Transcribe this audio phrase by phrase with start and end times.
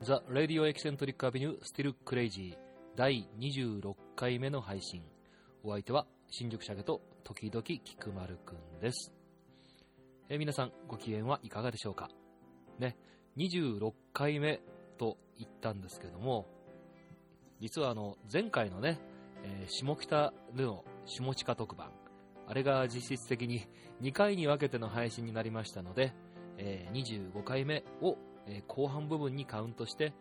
[0.00, 2.56] The Radio Eccentric Avenue Still Crazy
[2.96, 5.02] 第26回目の配信。
[5.62, 9.21] お相手は新宿シャゲと時々菊丸くんです。
[10.28, 12.08] え皆さんご機嫌はいかがでしょうか？
[12.78, 12.96] ね
[13.36, 14.60] 26回目
[14.98, 16.46] と言ったんですけども
[17.60, 18.98] 実はあの前回のね、
[19.44, 21.90] えー下北での下地下特番
[22.46, 23.66] あれが実質的に
[24.02, 26.12] 2回に分けての配信になりましたので、
[26.58, 28.16] えー25回目を
[28.46, 30.12] え後半部分にカウントして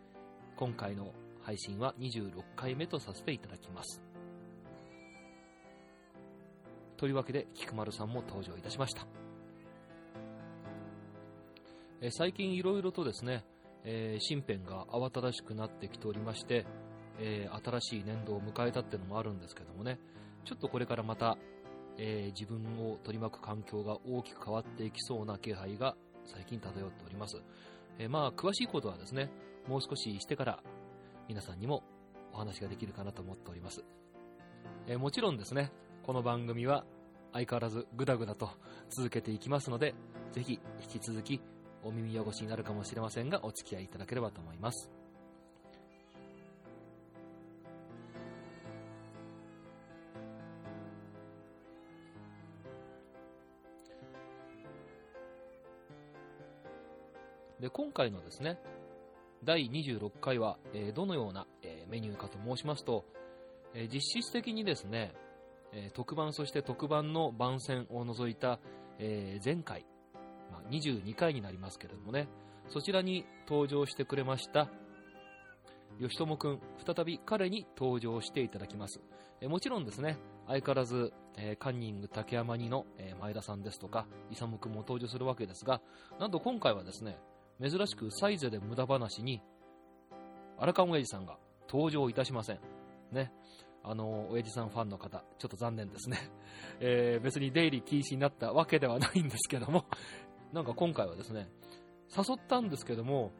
[0.55, 1.11] 今回の
[1.41, 4.01] 配信は26回目とさせていただきます。
[6.97, 9.07] というわけで菊丸さんも登場いたしました、
[12.03, 13.45] え最近いろいろとですね、
[13.83, 16.65] えー身辺が慌ただしくなってきておりまして、
[17.19, 19.99] えー新しい年度を迎えたっていうのもあるんですけどもね
[20.43, 21.37] ちょっとこれからまた、
[21.99, 27.37] えー自分を取り巻く環境が大きく変わっていきそうな気配が最近漂っております
[27.99, 29.29] えまあ、詳しいことはですね、
[29.67, 30.63] もう少ししてから
[31.27, 31.83] 皆さんにも
[32.33, 33.83] お話ができるかなと思っております。
[34.87, 36.83] えもちろんですね、この番組は
[37.33, 38.49] 相変わらずグダグダと
[38.89, 39.93] 続けていきますので、
[40.31, 41.41] ぜひ引き続き
[41.83, 44.91] お耳汚しになるかもしれませんが、お付き合いいただければと思います。
[57.59, 58.57] で今回のですね
[59.43, 63.05] 第26回は、えーどのような、えーメニューかと申しますと、
[63.73, 65.13] えー実質的にですね、
[65.71, 68.59] えー特番そして特番の番宣を除いた、
[68.99, 69.85] えー前回、
[70.51, 72.27] まあ、22回になりますけれどもね。
[72.67, 74.69] そちらに登場してくれました
[75.99, 76.59] 吉友くん。
[76.85, 79.01] 再び彼に登場していただきます、
[79.41, 80.17] えもちろんですね。
[80.47, 85.81] 相変わらず、えーカンニング竹山にの、えー前田さんですとか勇くんも登場するわけですが
[86.19, 87.17] なんと今回はですね
[87.61, 89.41] 珍しくサイゼで無駄話に
[90.57, 91.37] 荒川親父さんが
[91.69, 92.59] 登場いたしません。
[93.11, 93.31] ね。
[93.83, 96.17] あの親父さんファンの方ちょっと残念ですね、
[96.79, 99.85] えー別に出入り禁止になったわけではないんですけども。
[100.53, 101.49] なんか今回はですね
[102.15, 103.31] 誘ったんですけども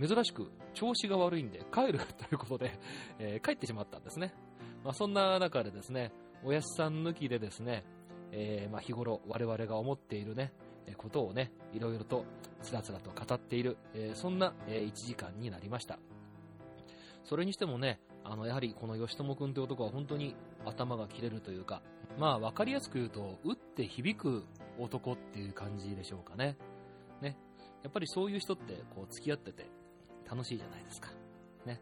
[0.00, 2.78] 珍しく調子が悪いんで帰るということで、
[3.18, 4.32] えー帰ってしまったんですね、
[4.84, 6.12] まあ、そんな中でですね
[6.44, 7.84] おやすさん抜きでですね、
[8.30, 10.52] えーまあ、日頃我々が思っているね
[10.96, 12.24] ことをねいろいろと
[12.62, 15.98] つらつらと語っている、えーそんな、え1時間になりました。
[17.24, 21.82] それにしてもねあのやはりこの吉友君という男は本当に頭が切れるというか
[22.18, 24.44] まあ分かりやすく言うと打って響く
[24.78, 26.56] 男っていう感じでしょうかね。
[27.20, 27.36] ね。
[27.82, 29.66] やっぱりそういう人ってこう付き合ってて
[30.30, 31.10] 楽しいじゃないですか。
[31.66, 31.80] ね。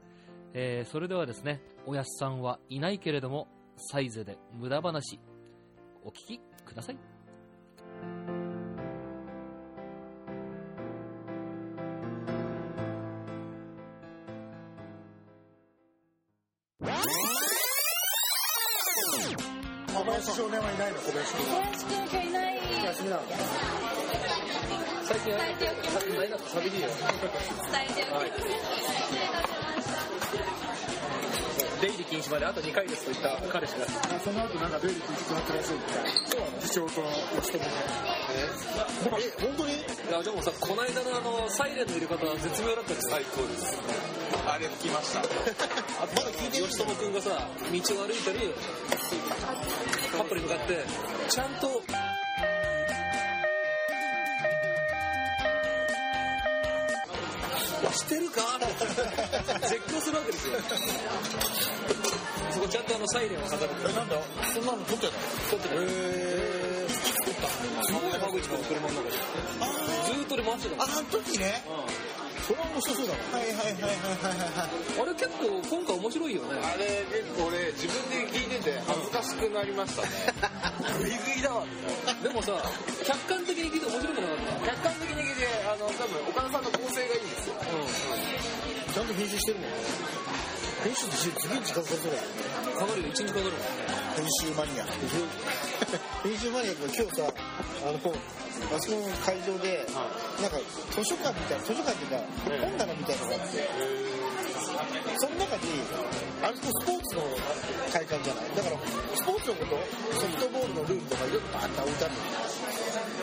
[0.54, 5.20] えーそれではですねおやすさんはいないけれどもサイゼで無駄話
[6.04, 6.98] お聞きください。
[19.88, 20.98] 小林少年はいないの？
[20.98, 21.50] 小林君小
[22.16, 22.25] 林
[23.18, 26.88] くんがいない休みなの最近伝えておきますないなくしゃべりよ。
[26.88, 26.96] 伝
[27.84, 29.96] えておきます
[31.76, 33.84] 出入り禁止まであと2回ですと言った彼氏が。
[33.84, 33.88] あ
[34.20, 36.88] その後なんか出入り禁止決まってらっしゃるみたいそうなの次長と
[37.36, 37.70] 吉友ね
[38.32, 38.48] え
[39.44, 39.72] 本当に。
[39.76, 43.76] いやでもさこの間のあのサイレンの入れ方は絶妙だったです最高です。
[44.48, 45.20] あれ吹きました。
[45.20, 45.22] あ
[46.16, 48.54] まだ聞いて吉友君がさ道を歩いてる
[50.16, 50.80] カップルに向かって
[51.28, 51.82] ちゃんと
[57.96, 58.42] してるか？
[59.68, 60.54] 絶叫するわけですよ。
[62.50, 63.72] そこちゃんとあのサイレンを飾る。
[63.88, 64.16] えなんだ？
[64.52, 65.18] そんなの撮ってたの？
[65.50, 65.82] 撮ってたよ。
[65.82, 65.86] へ
[67.24, 67.48] 撮った
[68.18, 71.64] 山口君の車の中でずーっとで回してたああの時ね。
[72.46, 75.02] それは面白そうだわはいはいはいはいはいはい。
[75.02, 76.62] あれ結構今回面白いよね。
[76.62, 80.30] あれ結構俺自分で聞いてて恥ずかしくなりましたね。
[81.02, 81.66] グイグイだわ。
[82.22, 82.54] でもさ
[83.02, 84.78] 客観的に聞いて面白くなかった？
[84.78, 87.54] 客観的に聞いて、あの、多分岡田さんの構成がいいんですよ。
[88.94, 89.70] ちゃんと編集してるもん。
[90.86, 93.08] 編集って次に近づかせるうんかかるよ。
[93.10, 93.58] 1日かかるもん。
[94.14, 94.86] 編集マニア。
[96.22, 99.82] 編集マニアが今日さあのあそこの会場で
[100.40, 100.62] なんか
[100.94, 102.22] 図書館みたいな図書館っていうか
[102.62, 103.66] 本棚みたいなのがあって。
[105.18, 105.62] その中に
[106.42, 107.22] あれとスポーツの
[107.90, 108.44] 会館じゃない。
[108.54, 108.76] だから
[109.16, 112.20] スポーツのことソフトボールのルールとかいろいろバーッと置いてあるの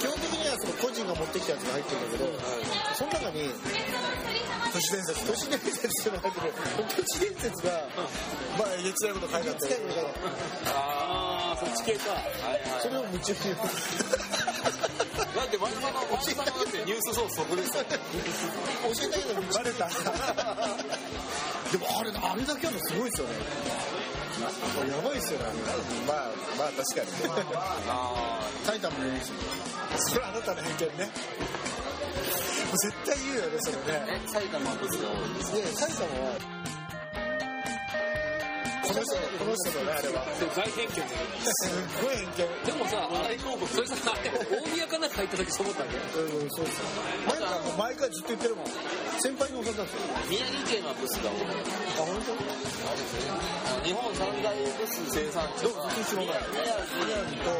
[0.03, 2.27] 基本的にはその個人が持ってきたやつが入ってるんだけど、
[2.99, 3.47] その中に
[4.75, 5.23] 都市伝説。
[5.23, 6.53] 都市伝説っていうのが入ってる。
[6.91, 7.71] 都市伝説が
[8.59, 10.03] まあえげつないこと書いてあった使いのが
[10.75, 12.19] ああそっち系か。
[12.83, 13.55] それを夢中に。
[13.55, 17.87] だって丸山の丸山のだってニュースソースそこですよ。
[17.87, 17.95] 教
[19.07, 19.87] えたけどバレた。
[21.71, 24.02] でもあれあれだけあるのすごいですよね
[24.41, 25.45] やばいっすよね。
[26.07, 27.07] まあまあ確かに
[27.87, 29.31] あタイタンもいいし
[30.09, 31.11] それはあなたの偏見ね。
[32.73, 36.52] 絶対言うよねそれねえ埼玉はブスが多いですで埼玉は
[38.83, 46.83] この人この人のねあれは大偏見だよすっごい偏見でもさあれそれさ大宮かなんか入った時そう思ったんだようんそうです
[47.23, 48.65] なんかもう毎回ずっと言ってるもん
[49.23, 57.55] 先輩に教わったんですよ宮城県はブスが多いあ本当あの日本三大ブス生産地は普通のが宮城宮城と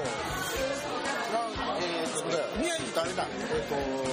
[1.31, 4.04] なんえーと宮城とあれだえっ、とえ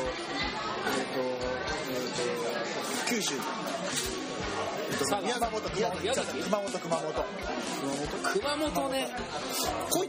[1.02, 1.26] っ、と
[1.90, 2.14] えっ、
[3.02, 3.34] と九州
[5.22, 7.24] 宮熊本熊本宮崎熊本熊本
[8.32, 9.08] 熊本ね
[9.90, 10.08] 濃い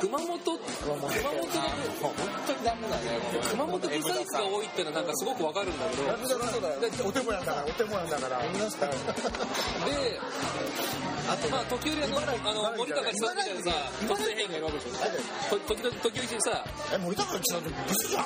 [0.00, 1.46] 熊本熊本熊本
[2.00, 2.14] 本
[2.46, 3.02] 当にダメだね
[3.50, 6.76] 熊本リサイクが多いってのはなんかすごくわかるんだけどだそうだよ
[7.06, 8.96] お手もやんだからお手もやんだから皆さんで
[11.50, 12.20] まあ時折あのあ
[12.54, 13.70] の森高千里みたいなさ
[14.06, 16.64] 突然変がいるわけでしょ時々時々さ
[16.94, 18.24] え森高千里ブスじゃん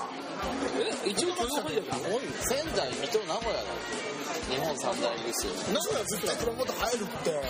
[1.06, 1.96] え一応許容範囲だけど
[2.48, 3.64] 仙台水戸名古屋だ
[4.50, 7.40] 日本三大ですよ名古屋絶対熊本入るって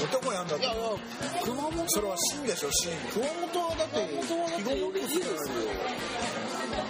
[0.00, 0.66] お手もやんだって。
[1.44, 1.88] 熊本。
[1.88, 2.90] それは真でしょ真。
[3.12, 4.38] 熊本はだっていいですよ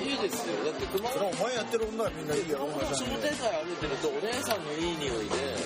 [0.00, 0.64] いいですよ。
[0.64, 5.56] だって熊本はお前やってる女はみんないいよ熊本商店街歩いてるとお姉さんのいい匂いで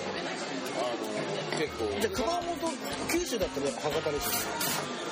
[0.78, 1.86] あの結構。
[2.00, 2.74] じゃあ熊本
[3.10, 4.34] 九州だったら博多ですよ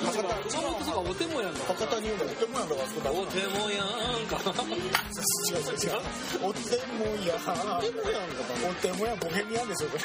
[0.03, 0.35] 博多。
[0.49, 2.81] 熊本とかお手もやんだ博多にお手もやんだか。
[2.83, 3.87] らそこだお手もやん
[4.27, 4.35] か。
[4.43, 6.03] 違う違う違う
[6.43, 6.59] お手
[6.99, 7.39] もや
[7.79, 8.43] でもやんか。
[8.67, 10.03] お手もやボヘミアンですよこれ。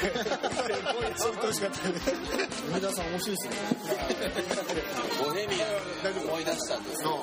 [1.15, 1.89] そう言ってほしかった
[2.69, 3.55] 梅田さん面白いですね。
[5.23, 5.69] ボヘミアン
[6.27, 7.19] 思い出したんですけど、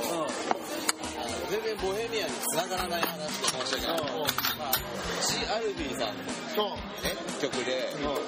[1.48, 4.86] 全然ボヘミアンに繋がらない話で申し訳ないけど、まあ、あの
[5.22, 6.18] シ・アルビーさん
[6.58, 8.18] の、ね、曲で、あの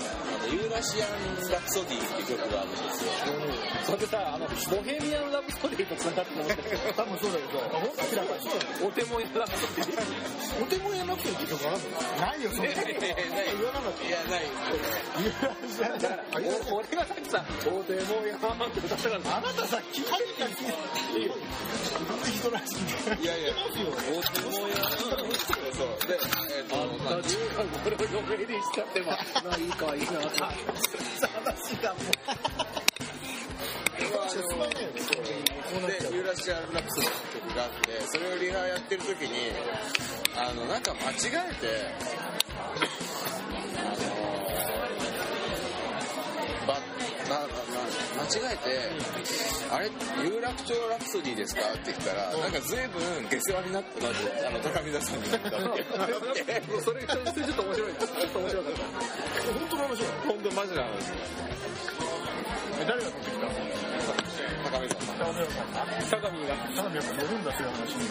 [0.48, 3.12] ユーラシアン・ラプソディっていう曲があるんですよ
[3.84, 14.46] それでさあのボヘミアン・ラブストーリーとつながって思ってる多分そうだけどあ本当にそうだよお手もやんラブストーリーお手もやなくてって曲あるのないよそんなえない言わなかったいやない
[15.20, 16.24] ユーラシアンだから
[16.70, 20.50] お俺がさっきさ「お手もやん」って歌ったからあなたさ聞かれたら
[22.38, 26.18] 人らしいいやいやお手もやそうで
[26.56, 27.22] えっ、とまあ
[27.82, 32.00] これを嫁にしたってまあいいかいいな話がも
[34.28, 39.52] あのでユーラシアン・ラプソディって曲があってそれをリハやってる時に
[40.36, 41.14] あのなんか間違
[41.50, 41.66] えて
[43.78, 44.28] あの
[46.66, 46.74] ば
[47.28, 47.67] なな
[48.18, 48.90] 間違えて
[49.70, 49.90] 「あれ
[50.24, 54.14] 有楽町ラプソディですか?」って言ったらなんか随分下世話になってまず
[54.46, 55.30] あの高見田さんに。
[55.30, 55.54] 言ったって
[56.82, 57.24] それちょっ
[57.54, 57.94] と面白い。
[57.94, 58.80] ちょっと面白かった
[59.52, 61.12] 本当の話本当マジな話
[62.86, 63.46] 誰が取ってきた
[64.70, 64.98] 高見さん
[66.20, 67.66] 高見が相模やっぱ乗るんだってい。
[67.66, 68.08] う話に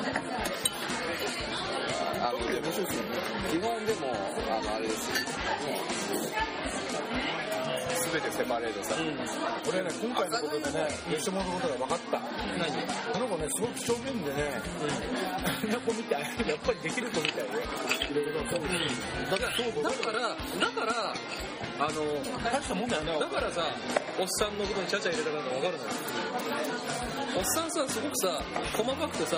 [3.51, 4.01] 基本でも
[4.49, 6.06] あのあれですよ
[8.17, 8.95] 全てセパレートさ、
[9.69, 12.17] 俺ね今回のことでね吉本のことが分かった。
[12.57, 12.73] 何？
[13.13, 14.57] この子ねすごく正面でね
[15.45, 16.21] あんな子みたい。
[16.21, 17.61] やっぱりできる子みたいで
[18.09, 21.13] いろいろとだからだからだから
[21.77, 22.01] あの
[22.41, 23.61] 大したもんだよねだからさ
[24.19, 25.89] おっさんのことにちゃちゃ入れたから分かるのよ
[27.37, 28.41] おっさんさすごくさ
[28.73, 29.37] 細かくてさ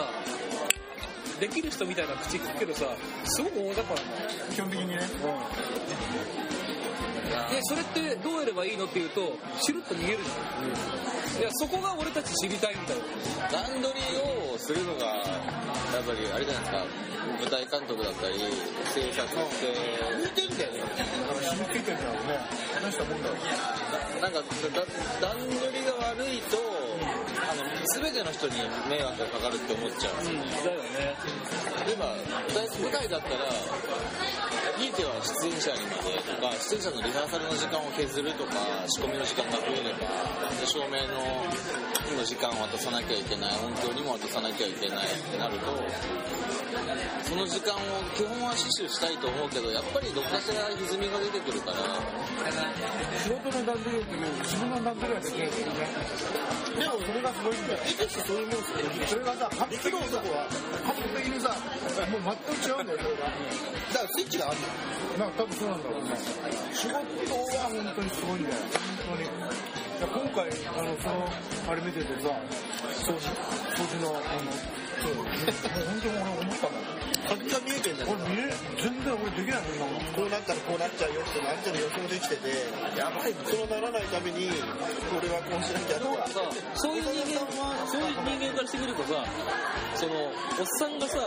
[1.41, 2.85] できる人みたいな口聞くけどさ
[3.25, 4.19] すごく大雑把なんだよ。
[4.53, 4.99] 基本的にね
[7.29, 13.03] でそれってどうやればいいのっていうとシュルッと逃げるじゃん、いやそこが俺たち知りたいみたいな
[13.51, 15.23] 段取りをするのがや
[16.01, 17.09] っぱりあれじゃないですか。
[17.39, 18.35] 舞台監督だったり
[18.91, 19.71] 制作って
[20.19, 20.81] 似てんだよね。
[21.39, 22.35] 染みついてんだろうね。
[22.81, 23.35] 大したもんだよ
[24.19, 24.45] なんかだ
[25.21, 26.57] 段取りが悪いと
[27.39, 27.63] あの
[28.03, 28.55] 全ての人に
[28.89, 30.23] 迷惑がかかるって思っちゃう。
[30.23, 30.25] ん。
[30.25, 31.15] ですよだよね
[31.87, 32.11] 例えば
[32.79, 33.35] 舞台だったら
[34.79, 35.11] ひいては
[35.43, 38.55] 出演者にまでとか出演者のリハーサルの時間を削るとか
[38.87, 40.07] 仕込みの時間が増えれば
[40.55, 41.43] で照明の
[42.15, 45.65] の時間を渡さなきゃいけない音響にも渡さなきゃいけないってなると
[47.23, 47.79] その時間を
[48.15, 51.77] 基本は死守したいと思うけどやっぱりどっかしら歪みが出てくるから。
[53.19, 55.91] 仕事の段取りよりも自分の段取りはできるんだよね
[56.79, 60.47] でもそれがすごいんだよいくつそういうもんですよそれがさ発揮の男は
[62.07, 63.27] もう全く違うんだよそれが。
[63.27, 64.61] だからスイッチがある
[65.19, 65.25] の。
[65.25, 66.15] なんか多分そうなんだろうね
[66.71, 69.27] 仕事は本当にすごいんだよ本当に。
[69.27, 71.27] いや今回あのその
[71.69, 72.29] あれ見ててさ
[73.03, 73.19] 掃除
[73.75, 74.51] 掃除のあの
[75.01, 75.25] そう本
[76.01, 76.98] 当に俺思ったもん。
[77.27, 82.49] 先が見えてんだよ俺見え全然俺できないもんこうなったらこうなっちゃうよってのある程度予想できてて
[82.97, 84.49] やばいそうならないために
[85.17, 86.27] 俺はこうしなきゃとか。
[86.29, 86.39] さ
[86.75, 86.97] そう。
[86.97, 87.45] いう人間
[87.89, 89.25] そういう人間からしてみるとさ
[89.95, 91.17] そのおっさんがさ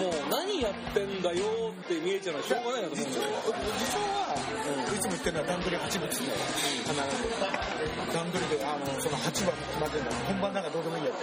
[0.00, 3.08] もう何やってんだよって見えちゃうのはしょうがないなと思う。
[3.08, 3.26] んだよ
[3.78, 4.34] 理想は
[4.90, 8.10] いつも言ってるのは段取り8分っつって必ず。
[8.12, 11.16] 段取りであのその8番決まってるんだ本番なんかどうでもいいんだよ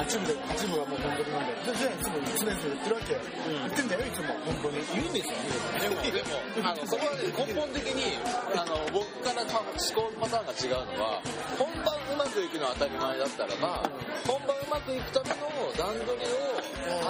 [0.00, 1.60] 8部で8部はもう本当になんだよ。
[1.60, 4.80] でじゃあいつも常々言ってるわけよ、言ってんだよいつも本当に。
[4.96, 5.36] 言うんですよ
[5.76, 8.16] でも、でも、あの、そこはね、根本的に、
[8.56, 9.60] あの、僕から思
[9.92, 11.20] 考パターンが違うのは、
[11.60, 13.84] 本番うまくいくのは当たり前だったらば、
[14.24, 16.48] 本番うまくいくための段取りを、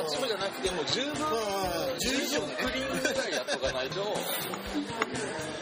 [0.03, 1.31] 8部じゃなくても十分、
[2.03, 2.11] 十
[2.43, 4.03] 分クリーンぐらいやっとかないと、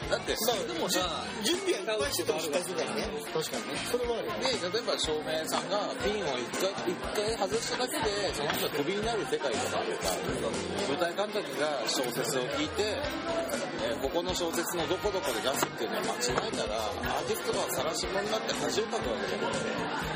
[0.09, 1.05] だって、でもさ、
[1.45, 3.05] 準備はいっぱいしてても失敗するからね。
[3.29, 3.81] 確かにね。
[3.93, 6.97] それはあるよで、例えば照明さんがピンを一回一
[7.37, 10.15] 外しただけで、その人がクビになる世界とかあるか、
[10.89, 12.83] 舞台監督が小説を聞いて、
[13.85, 19.51] えーここの小説のどこどこで出すっていうのを間違えたら、アーティストが晒し者になって恥をかくわけだよ。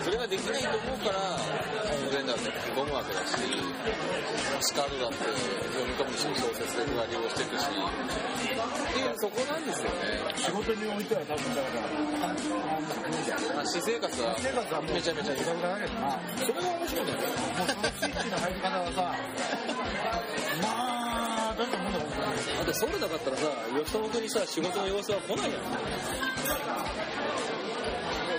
[0.04, 1.18] それができないと思うから、
[1.90, 3.42] 音源だって吹き込むわけだし、
[4.60, 10.11] スカードだって読み込むし、小説でふわりをしていくし、っていう、そこなんですよね。
[10.42, 11.82] 仕事においては多分だから。
[13.62, 19.14] 私生活は生活はめちゃめちゃいいグダグダだけどなそれが面白いんだよもうそのスイッチの入り方はさ。
[20.62, 23.46] まあだってもんだよ本当にだってそうでなかったらさ
[23.78, 25.58] 吉友君にさ仕事の様子は来ないよ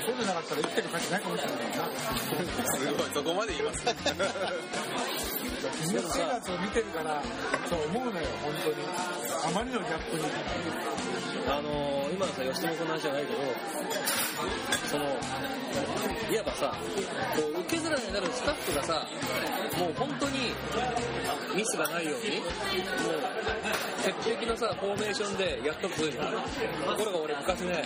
[0.05, 1.87] そうでなかったら生きてる価値ないかもしれないな。
[2.75, 3.85] すごい、そこまで言います。
[5.81, 7.21] 生活を見てるから
[7.69, 8.75] そう思うのよ本当に。
[9.45, 10.23] あまりのギャップに。
[11.47, 13.39] あのー今のさ吉友君の話じゃないけど
[14.87, 15.03] その
[16.31, 16.75] いわばさ
[17.35, 19.07] こう受け皿になるスタッフがさ
[19.79, 20.53] もう本当に
[21.55, 22.49] ミスがないようにもう
[24.03, 26.23] 鉄壁のさフォーメーションでやっとくというと
[26.97, 27.83] ころが俺昔ね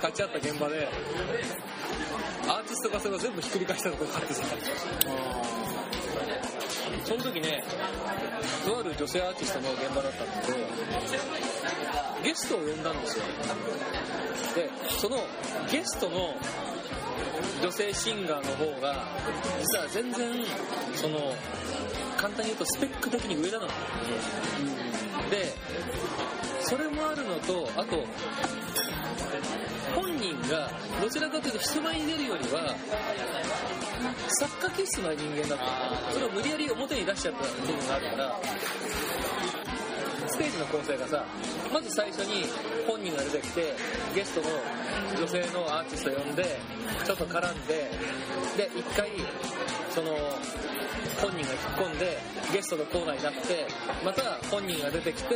[0.00, 0.88] 立ち会った現場で
[2.46, 4.44] アーティストがそれを全部ひっくり返したところがあってさ
[7.04, 7.62] その時ね
[8.66, 10.58] とある女性アーティストの現場だったんだけど
[12.22, 13.24] ゲストを呼んだんですよ。
[14.54, 15.18] でその
[15.70, 16.34] ゲストの
[17.62, 19.06] 女性シンガーの方が
[19.60, 20.44] 実は全然
[20.94, 21.34] その
[22.16, 23.66] 簡単に言うとスペック的に上なの。
[25.30, 25.54] で
[26.60, 28.04] それもあるのとあと
[29.94, 32.74] 本人がどちらかというと人前に出るよりは
[34.40, 38.40] 作家気質な人間だったそれを無理やり表に出しちゃった部分があるから
[40.28, 41.24] ステージの構成がさ
[41.72, 42.44] まず最初に
[42.86, 43.74] 本人が出てきて
[44.14, 44.46] ゲストの
[45.18, 46.60] 女性のアーティスト呼んで
[47.04, 47.90] ちょっと絡んで
[48.56, 49.10] で一回
[49.90, 50.12] その
[51.20, 52.18] 本人が引っ込んで
[52.52, 53.66] ゲストのコーナーになって
[54.04, 55.34] また本人が出てきて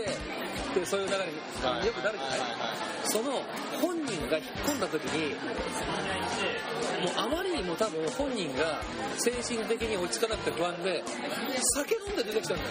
[0.74, 1.32] でそういう流れに。
[1.86, 2.38] よくなるじゃない
[3.04, 3.42] その
[3.80, 8.80] 本人が引っ込んだ時にもうあまりにも多分本人が
[9.18, 11.02] 精神的に落ち着かなくて不安で
[11.74, 12.70] 酒飲んで出てきたんだよ。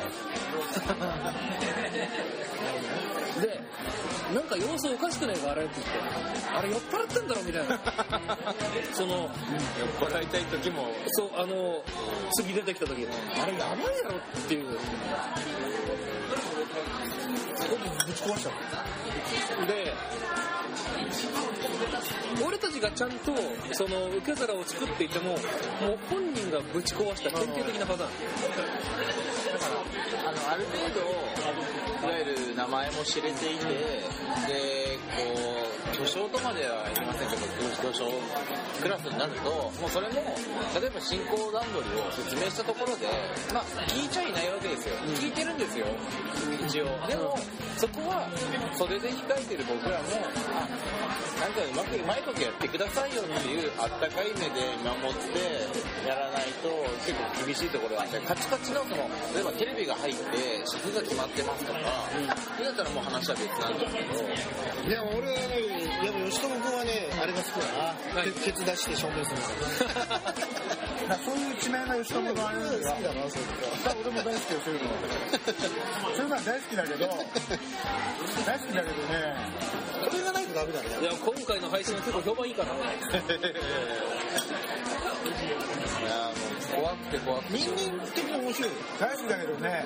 [3.41, 3.59] で
[4.33, 5.93] なんか様子おかしくないかあれって言って
[6.55, 7.79] あれ酔っ払ってんだろみたいな。
[8.93, 9.29] その酔っ
[10.09, 11.83] 払いたい時も、そうあの
[12.37, 13.07] 次出てきた時
[13.41, 14.67] あれやばいやろっていう。
[18.05, 18.51] ぶち壊しちゃ
[19.63, 19.93] うで
[22.45, 23.33] 俺たちがちゃんと
[23.73, 25.39] その受け皿を作っていてももう
[26.09, 28.09] 本人がぶち壊した典型的なパターン
[29.51, 35.23] あの、ある程度、いわゆる名前も知れていて、で、こ
[35.93, 37.41] う、巨匠とまでは言いませんけど、
[37.81, 38.05] 巨匠
[38.81, 40.21] クラスになると、もうそれも、
[40.79, 43.07] 例えば進行段取りを説明したところで、
[43.53, 44.95] まあ、聞いちゃいないわけですよ。
[45.19, 45.85] 聞いてるんですよ、
[46.65, 46.85] 一応。
[47.07, 47.37] でも、
[47.77, 48.29] そこは、
[48.77, 50.05] 袖で控えてる僕らも、
[50.55, 56.69] あ、なんかうまく、うまいことやってくださいよっていう、あったかい目で見守って、やらないと、
[57.03, 60.21] 結構厳しいところがあって、カチカチの、その、例えばテレビが入って、
[60.65, 61.79] 尺が決まってますとか、
[62.55, 64.21] それだったらもう話は別なんだけど、
[64.89, 68.31] でも俺はねやっぱ吉友君はねあれが好きだな、はい。
[68.31, 70.01] ケツ出して証明するか
[71.07, 73.43] ら そういう一面が吉友のあれ好きだなそれ
[74.01, 74.89] 俺も大好きよそういうの。
[76.15, 77.05] そういうのは大好きだけど。
[78.45, 79.35] 大好きだけどね
[80.61, 80.89] ダメだね。
[81.01, 82.73] いや今回の配信は結構評判いいから。
[82.73, 82.83] ねい
[86.05, 87.57] やもう怖くて怖くて。
[87.57, 88.69] 人間的に面白い。
[88.69, 89.85] よ大好きだけどね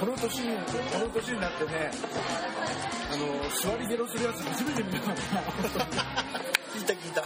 [0.00, 1.90] この年にこの年になってね
[3.12, 5.00] あの座りゲロするやつ初めて見た。
[5.00, 5.14] から
[6.74, 7.22] 聞いた聞いた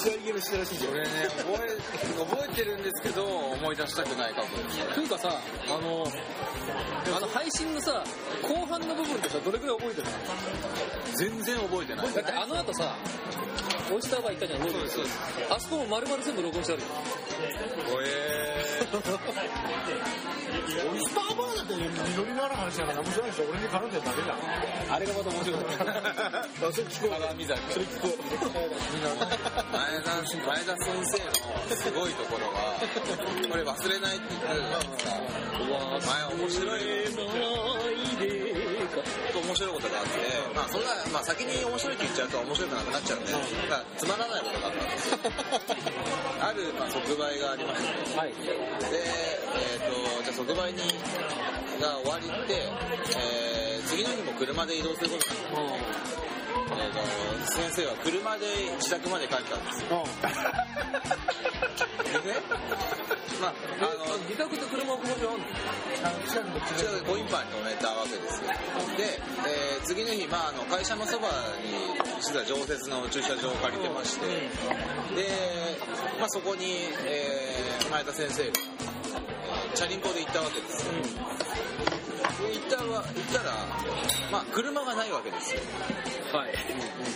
[0.00, 1.68] してるらしいじゃん俺ね覚え
[2.24, 5.28] 覚えてるんですけど思い出したくない過去ですというかさ
[5.68, 6.06] あの
[7.16, 8.02] あの配信のさ
[8.42, 10.12] 後半の部分ってさどれくらい覚えてるの？
[11.16, 12.14] 全然覚えてない。
[12.14, 12.96] だってあの後さ
[13.92, 15.18] オイスターバー行ったじゃんロードそうです
[15.50, 16.88] あそこも丸々全部録音してあるよ。
[17.92, 18.88] おえオイ
[21.04, 23.44] スターバーだって緑のある話だから面白いでしょ。
[23.50, 24.40] 俺に絡んでるだけじゃん。
[24.94, 25.60] あれがまた面白い。
[25.60, 28.08] あそれ聞こう鏡崎それ聞こ
[29.70, 32.80] 前田前田先生のすごいところは
[33.50, 35.12] これ忘れないって言ってたじゃないですか
[36.08, 36.80] 前面白い
[39.50, 40.10] 面白いことがあって、
[40.54, 43.48] まあそんな、まあ先に面白いって言っちゃうと面白くなくなっちゃうんで、だか
[43.82, 45.18] らつまらないことがあったんですよ。
[46.38, 48.62] ある、まあ、即売がありまして、はいで、え
[49.74, 50.94] っ、と、じゃあ即売に、
[51.82, 52.62] が終わりって、
[53.18, 55.70] えー、次の日も車で移動することになった。
[56.70, 57.02] えーと、
[57.50, 58.46] 先生は車で
[58.78, 60.06] 自宅まで帰ったんですよ。
[62.22, 62.38] でね、
[63.40, 65.50] まあ、あの、自宅で車をここにあんのあの近くの？
[66.00, 68.40] 違うコインパンに止めたわけです。
[68.40, 68.48] よ
[68.96, 71.28] で、えー次の日、まあ、あの会社のそば
[71.64, 71.72] に
[72.20, 74.36] 実は常設の駐車場を借りてまして、で、
[76.18, 80.86] まあ、そこに、えー前田先生が、えーチャリンコで行ったわけです。
[80.86, 83.52] よ、で行ったわ行ったら、
[84.32, 85.60] まあ、車がないわけですよ。
[86.32, 86.54] はい。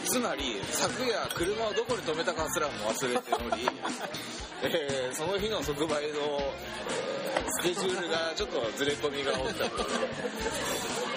[0.07, 3.69] つまり昨夜車をどこに止めたかすらも忘れており、
[4.65, 9.65] えーその日の即売の、えースケジュールがちょっとずれ込みが起きた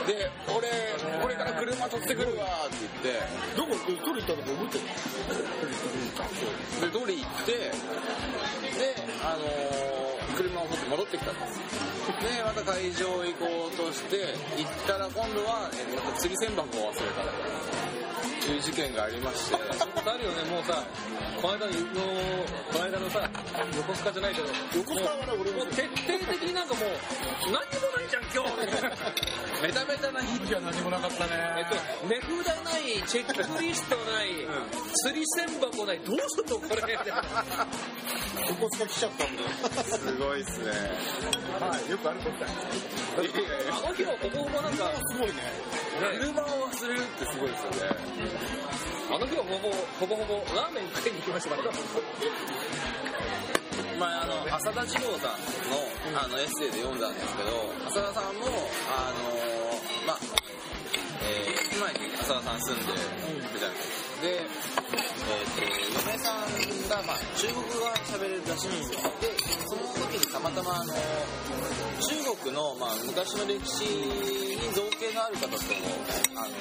[0.08, 0.68] で俺
[1.22, 3.58] これから車取ってくるわって言って。
[3.58, 4.78] どこ取り行ったのか覚えて
[6.86, 7.64] るで取り行ってで
[9.24, 9.98] あのー
[10.38, 11.58] 車を取って戻ってきたんです
[12.22, 17.22] でまた会場行こうとして行ったら今度は、えーまた釣り銭箱を忘れた。
[17.24, 17.87] と
[18.52, 20.84] いう事件がありましてあるよねもうさ
[21.42, 21.72] この間の
[22.72, 23.30] この間のさ
[23.76, 26.84] 横須賀じゃないけど横須賀はね俺も徹底的になんかもう
[27.44, 28.98] 何にもないじゃん今日みたいな
[29.62, 31.76] ベタベタな日いや何もなかったえっねと
[32.08, 34.30] 値札ないチェックリストない、
[35.04, 36.82] 釣り銭箱ないどうすんのこれ？
[36.82, 37.24] みたいな
[38.50, 39.50] 横須賀来ちゃったんだよ。
[39.84, 40.70] すごいっすね。
[41.60, 42.54] はいよくあることだよ
[43.18, 45.34] あの日はほぼほぼなんか、ね、すごいね
[46.20, 47.78] 車を忘れるってすごいですよね。
[49.10, 51.56] あの日はほぼほぼほぼラーメン食いに行きました。
[51.56, 51.72] から
[53.98, 55.42] 前あの浅田次郎さん
[55.74, 57.50] のあのエッセイで読んだんですけど
[57.90, 58.46] 浅田さんも
[58.94, 59.26] あの
[60.06, 60.18] まあ
[61.26, 64.22] えー、今に浅田さん住んでるじゃないですか。
[64.22, 66.46] で、えー、と嫁さん
[66.90, 69.02] が、まあ、中国語が喋れるらしいんですよ。
[69.22, 69.34] で
[69.66, 72.14] その時にたまたまあの中
[72.46, 75.58] 国の、まあ、昔の歴史に造形のある方と
[76.38, 76.54] あの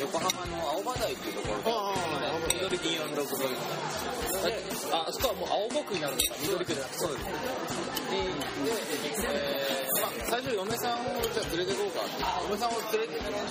[0.00, 7.24] 横浜の青葉台っていうところで緑246号でああそこはもう青木になるのか緑区じゃなくてそうです。
[7.24, 12.22] で、でえーまあ、最初嫁さんをじゃあ連れて行こうかって。
[12.48, 13.50] 嫁さんを連れて行こう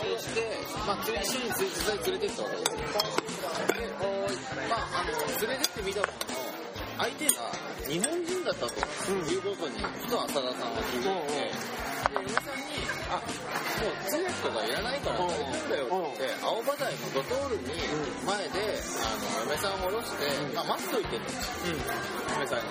[0.00, 0.40] として、
[0.86, 2.90] まあ、連れ一緒に実際連れて行ったわけですよ。
[3.70, 4.36] で、こう、
[4.68, 6.12] まあ、あの、連れてってみたもの。
[6.12, 6.50] の、
[6.98, 7.32] 相手が
[7.88, 8.50] 日本人だ。
[8.50, 11.54] ったということに、実は浅田さんが気づいて、で、
[12.14, 13.22] 嫁さんに、あ、も
[13.88, 17.70] う通訳とかいらないから大丈夫だよって言って、青葉台のドトールに
[18.26, 18.69] 前で、
[19.50, 21.74] 嫁さんを下ろして、まあ、待っといてるんですよ。
[22.38, 22.70] 嫁さんに。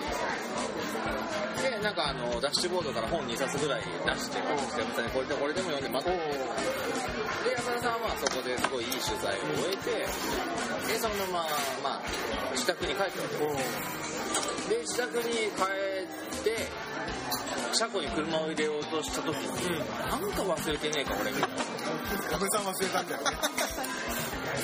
[1.59, 9.91] で、なんかあの、ダッシュボードから本2冊ぐらい出して、嫁さんにこれでこれでも読んで待ってで、浅田さんはそこですごいいい取材を終えて、
[10.87, 12.01] で、そのまま、まあ、
[12.55, 14.69] 自宅に帰ったわけです。
[14.69, 16.55] で、自宅に帰って、
[17.75, 21.59] 車庫に車を入れようとした時に、なんか忘れてねえか、俺みたいな。
[22.31, 23.37] 安倍さん忘れたんだよね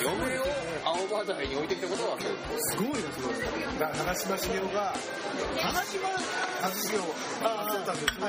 [0.02, 0.65] 嫁を
[1.06, 2.18] に置いてきたこと
[2.58, 3.34] すごいねすごい
[3.78, 4.94] だから長嶋茂雄が
[5.62, 6.08] 長嶋
[7.42, 8.26] あ忘れたんですね。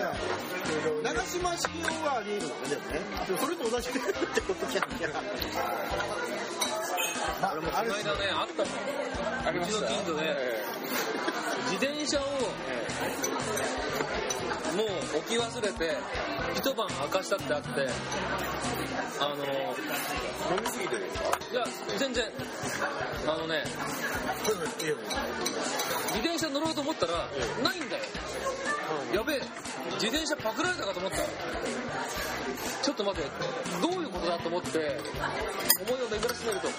[1.03, 2.99] 長島茂雄はありえるわねでもね
[3.41, 3.99] それと同じって
[4.41, 4.89] ことじゃんこ
[7.61, 9.47] の間ねあったもん。
[9.47, 9.85] ありました。
[9.85, 10.23] うちの近所で
[11.71, 12.23] 自転車を
[14.77, 15.97] もう置き忘れて
[16.53, 17.69] 一晩明かしたってあって
[19.19, 19.43] あの
[20.55, 21.63] 飲みすぎてるんですかいや
[21.97, 22.23] 全然。
[23.27, 23.63] あのね
[24.45, 27.27] 自転車乗ろうと思ったら
[27.63, 28.03] ないんだよ
[29.13, 29.41] やべえ
[29.95, 31.17] 自転車パクられたかと思った。
[32.83, 33.29] ちょっと待って
[33.81, 36.69] どういうことだと思って思いを巡らせてみると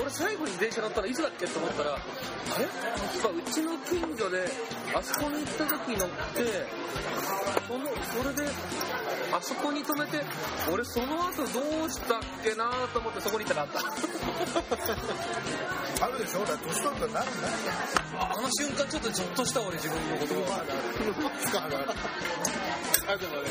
[0.00, 1.98] 俺最後に自転車乗ったらいつだっけと思ったらあ
[2.58, 2.64] れ？
[2.64, 2.72] やっ
[3.20, 4.48] ぱうちの近所で
[4.94, 6.64] あそこに行った時乗って
[7.68, 7.84] その
[8.24, 8.48] それで
[9.30, 10.24] あそこに止めて
[10.72, 13.80] 俺その後どうしたっけなと思ってそこに行ったらあった。
[16.00, 16.44] あるでしょ？
[16.46, 17.54] だ年取るとなるんだよ。
[18.20, 20.26] あの瞬間ちょっとゾッとした俺自分のこ
[21.62, 21.94] とまあ
[22.92, 23.50] 使うなあでもね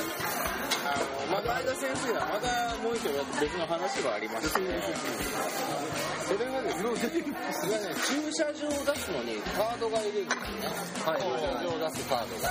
[0.87, 2.47] あのまだ前田先生はまだ
[2.79, 3.09] もう一個
[3.41, 4.79] 別の話はありましてね
[6.23, 6.95] それがですね
[7.51, 10.69] それがね駐車場を出すのにカードがいるんですよね
[11.03, 12.47] はい駐車場を出すカードが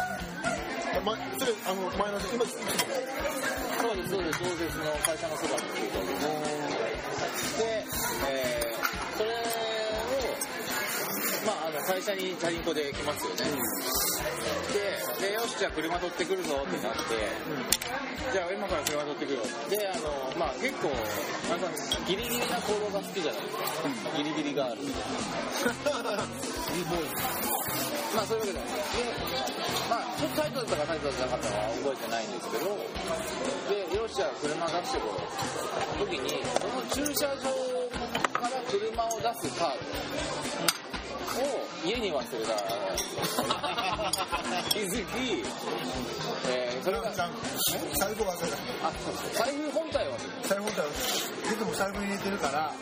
[1.05, 2.53] まそれあの前の今そ
[3.93, 6.17] うですそうです同説の会社のそばの駐車場で
[7.37, 7.85] すで、
[8.29, 8.77] えー
[9.17, 9.76] それ
[11.47, 13.47] まああの会社にチャリンコで来ますよね、
[14.75, 17.15] ででよしじゃあ車取ってくるぞってなって、
[18.35, 20.91] じゃあ今から車取ってくるよであのまあ結構
[21.47, 21.71] なんか
[22.07, 24.83] ギリギリな行動が好きじゃないですか、ギリギリがある
[28.15, 28.59] まあそういうわけで。
[28.59, 28.65] で
[29.91, 32.75] まあちょっとタイトだったかタイトじゃなかったかは覚えてないんですけど。
[33.71, 36.11] でよしじゃあ車出してこう。
[36.11, 37.55] 時にその駐車場
[38.35, 40.86] から車を出すカード。
[40.86, 40.86] を
[41.87, 42.53] 家に忘れた
[44.71, 45.45] 気づき、
[46.49, 47.13] えーそれが。
[47.13, 47.29] 財
[48.15, 48.93] 布忘れたあ
[49.35, 50.91] 財布本体は財布本体はい
[51.59, 52.73] つも財布に入れてるから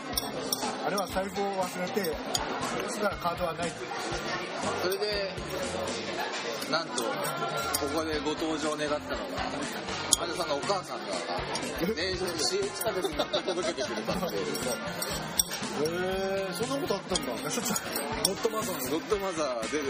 [0.86, 2.14] あれは財布を忘れて
[2.88, 3.78] そしたらカードはないって
[4.82, 5.32] それで
[6.70, 7.10] なんとこ
[7.94, 9.06] こでご登場願ったのが
[10.18, 11.04] 前田さんのお母さんが
[11.94, 14.26] 電車で市営地下鉄に届けてくれたんで
[15.64, 17.32] へえそんなことあったんだ。
[17.32, 19.84] ゴッドマザーゴッドマザー出る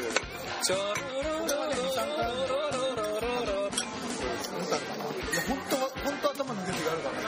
[0.62, 1.78] チャロロロロロ
[2.74, 3.76] ロロロロい
[5.36, 7.26] や本当は本当頭抜けてやるからね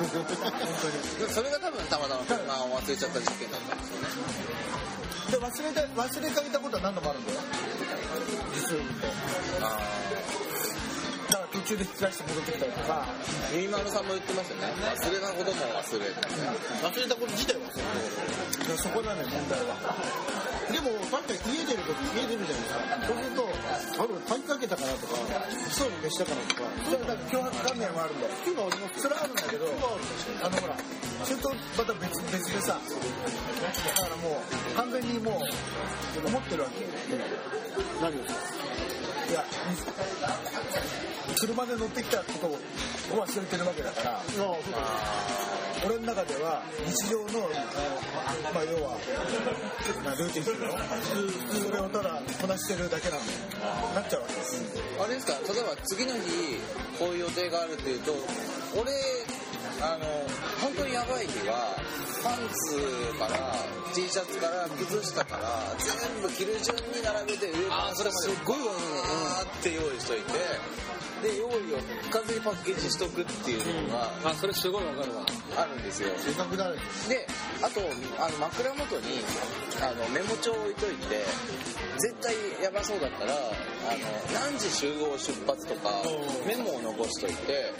[0.00, 0.32] 本当
[1.26, 1.98] にそれが多分た。
[1.98, 3.74] またま車を忘れちゃった事件だった。
[3.74, 4.08] んですよね
[5.30, 7.38] で忘れた忘れかけたことは何度もあるんだよ。
[8.54, 9.10] 実を言うとあ
[9.60, 10.49] だから
[11.50, 13.14] 途中で引き出して戻ってきたりとかあ
[13.52, 14.70] ゆいまるさんも言ってますよね。
[14.70, 16.22] 忘れたことも忘れて。
[16.80, 19.74] 忘れたこと自体はそうでそこなのよ問題は。
[20.70, 22.86] でも確かに家出るとき家出るじゃないですか。
[23.10, 23.42] そうすると
[23.98, 25.18] あれ鍵かけたかなとか
[25.74, 26.70] そうに消したかなとか。
[26.86, 28.30] それだから脅迫観念もあるんだ。
[28.30, 30.78] よ今ありますそれはあるんだけどあのほら
[31.26, 35.42] それとまた別別でさだからもう完全にもう
[36.30, 36.86] 思ってるわけ。
[38.00, 38.40] 何をですか？
[39.30, 39.44] いや
[41.40, 42.46] 車で乗ってきたこと
[43.16, 44.20] を忘れてるわけだから
[45.86, 47.48] 俺の中では日常の、
[48.52, 48.98] まあ、要は、
[50.04, 53.32] まあ、ルーティンですよそれをただこなしてるだけなんだよ。
[53.94, 54.60] なっちゃうわけです。
[55.00, 55.32] あれですか？
[55.48, 56.60] 例えば次の日
[56.98, 58.12] こういう予定があるっていうと
[58.76, 58.92] 俺
[59.80, 60.04] あの
[60.60, 61.80] 本当にやばい日は
[62.22, 62.76] パンツ
[63.16, 63.56] から
[63.94, 65.48] T シャツから靴下から
[65.80, 68.12] 全部着る順に並べて上から下まで。
[68.12, 70.32] すっごいわーって用意しといて
[71.22, 71.78] で用意を
[72.10, 75.22] 完全にパッケージしとくっていうのがあそれすごいわかるわ。
[75.56, 76.08] あるんですよ。
[76.10, 77.26] で
[77.62, 77.80] あと
[78.18, 79.20] あの枕元に
[79.82, 81.24] あのメモ帳を置いといて
[81.98, 85.90] 絶対やばそうだったらあの何時集合出発とか
[86.46, 87.72] メモを残しといて。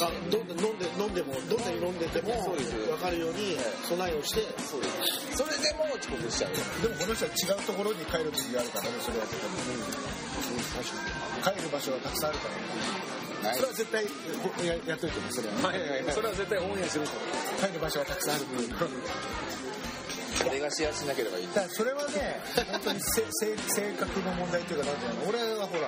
[0.00, 4.40] あどん飲んで飲んでもどんなに飲んでても分かるように備えをして。
[5.36, 6.52] それでもう遅刻しちゃう。
[6.80, 9.26] でもこの人は違うところに帰る時があるからねそれは。
[11.44, 13.56] 帰る場所がたくさんあるい。
[13.56, 14.04] それは絶対
[14.66, 15.54] ややっといてねそれは。
[16.12, 17.06] それは絶対オンエアする
[17.60, 18.44] 帰る場所がたくさんある。
[20.44, 21.48] 誰がシェアしなければいい。
[21.54, 22.40] だそれはね
[22.72, 25.82] 本当にせ性性格の問題っていうかなんていうの俺はほら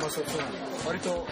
[0.00, 0.42] まあそうそう
[0.86, 1.26] 割と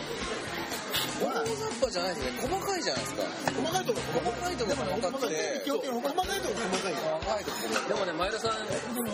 [1.23, 3.05] 大雑把じゃないですね細かいじゃない。
[3.05, 3.23] ですか
[3.55, 8.51] 細かいところ細かいところ細かくて細かいところ細かい細かいところでもね前田さん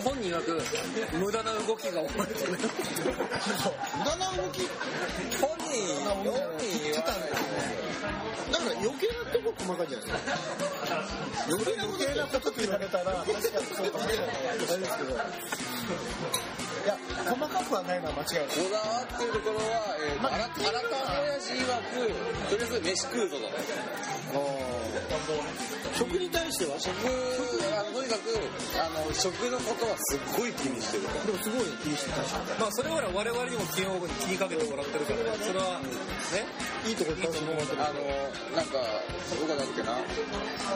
[0.03, 0.61] 本人曰く
[1.17, 4.61] 無駄な動きが多いって無駄な動き
[5.37, 7.29] 本人本人言わない
[8.51, 10.97] だから余計なとこ細かいじゃないですか
[11.49, 15.15] 余計なことって言われたら確かにそうかもしれないあれですけど
[16.81, 16.97] いや
[17.29, 22.09] 細かくはないのは間違いないこだわってるところは、えーと、あら新た親父曰く
[22.49, 23.49] とりあえず飯食うぞだ
[25.93, 26.89] 食に対しては食
[27.77, 28.33] あのとにかく
[28.79, 36.47] あの食のことはすっごい気にしてるでもすごい気にして確かまあそれは我々にも気を気にかけてもらってるからねそれはね
[36.87, 38.01] いいところ楽しもうあの
[38.55, 38.81] なんか
[39.29, 40.09] どこだっけな前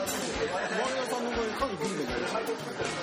[0.06, 2.38] 田さんの場合かなりビールにな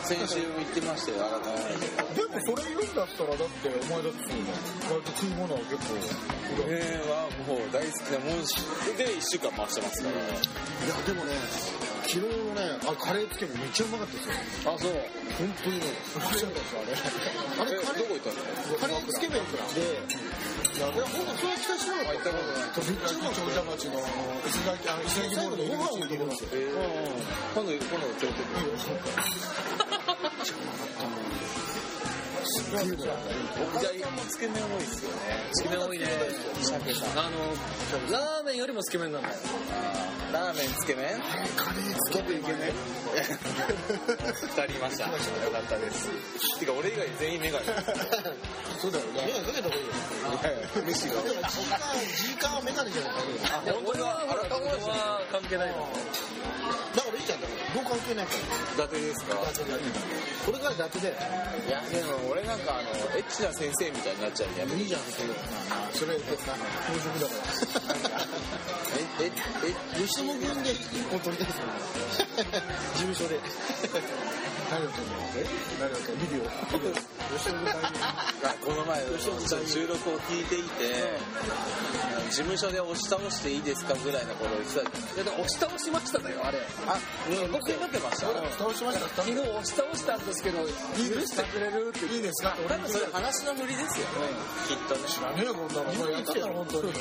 [0.05, 4.53] 先週も言ってましたよ改めてでもそれ言うだったらだってお前だってそうだ
[4.93, 5.97] 割と食い物は結構。
[6.69, 6.77] 麺
[7.09, 8.53] はもう大好きなもんし
[8.93, 11.33] で1週間回してますから、いやでもね
[12.05, 14.37] 昨日のねあカレーつけ麺めっちゃうまかったですよ。
[14.69, 14.93] あそう。
[14.93, 15.89] 本当にね。
[15.89, 16.85] うまかったですよ
[17.57, 18.77] あれあれえカレーどこ行ったの？
[18.77, 19.81] カレーつけ麺で
[20.77, 22.93] いや本当それは期待してなかった行ったことない。
[22.93, 23.97] めっちゃうまい長者町の
[24.45, 25.57] 石垣あの石垣モー。
[25.57, 26.53] ルのご飯を入れますよ。
[26.53, 26.77] えー、
[27.57, 28.85] 今度今度連れてすげえだよお
[30.45, 31.13] 客さん
[32.43, 35.17] もつけ麺多いですよね。
[35.53, 36.05] つけ麺多いね。
[36.61, 37.25] 鮭さん。
[37.25, 37.39] あの
[38.11, 39.35] ラーメンよりもつけ麺なんだよ
[40.33, 41.07] ラーメンつけ麺。
[41.55, 42.39] カレーつけ麺。
[42.39, 42.73] いけね
[43.13, 45.05] 二人いました。
[45.45, 46.09] よかったです。
[46.59, 47.65] てか俺以外全員メガネ
[48.81, 49.25] そうだよね。
[49.25, 49.93] メガネかけた方がいいよ
[50.85, 53.19] むしろジーカーはメガネじゃないか
[53.71, 55.69] も俺は関係ない
[57.73, 58.33] いじゃんだからどう関係ないか
[58.77, 58.85] ら。
[58.85, 59.35] 伊達ですか？
[60.45, 64.81] これから伊達でいやでも俺なんかあのエッチな先生みたいになっちゃうやめて。
[64.83, 65.33] いいじゃんそれ。
[65.93, 68.25] それ風俗だから
[69.21, 70.01] えええ？
[70.05, 71.65] 吉友君で一本取りたいですよ
[72.93, 73.39] 事務所で。
[74.71, 75.45] 何を撮るのえ
[75.79, 76.43] 何を撮るビデオ。
[76.77, 77.71] ビデオ吉友君
[78.41, 79.01] 大この前
[79.67, 81.19] 収録を聞いていて
[82.29, 86.59] 事務所で押し倒していいですかぐらいのことを言ってたじゃんいやでも押し倒しましただよあれ。
[86.87, 86.97] あ
[87.51, 88.29] 僕になってました。
[88.29, 89.21] 夫倒しました。
[89.21, 90.67] 昨日押し倒したんですけど許
[91.21, 92.53] してくれるっていいですか？
[92.53, 94.07] って多分それ話の振りですよ。
[94.17, 94.33] ね
[94.67, 95.01] きっとね。
[95.07, 95.93] 知らねえよこんなの。
[95.93, 96.87] それやってたら本当に。
[96.89, 96.99] ね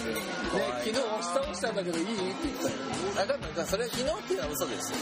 [0.85, 2.75] 昨日押し倒したんだけどいいって言ったよ。
[3.17, 4.99] あ多分それ昨日っていうのは嘘ですよ。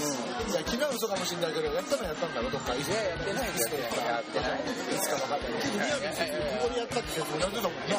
[0.47, 2.75] いや昨日は嘘かもしれないけどやったのはやったんだろどっか。
[2.75, 3.81] いいややってないですよ。
[3.81, 4.63] やってない
[5.11, 7.97] か分かんないけど宮城さんここでやったって説明やってたもんな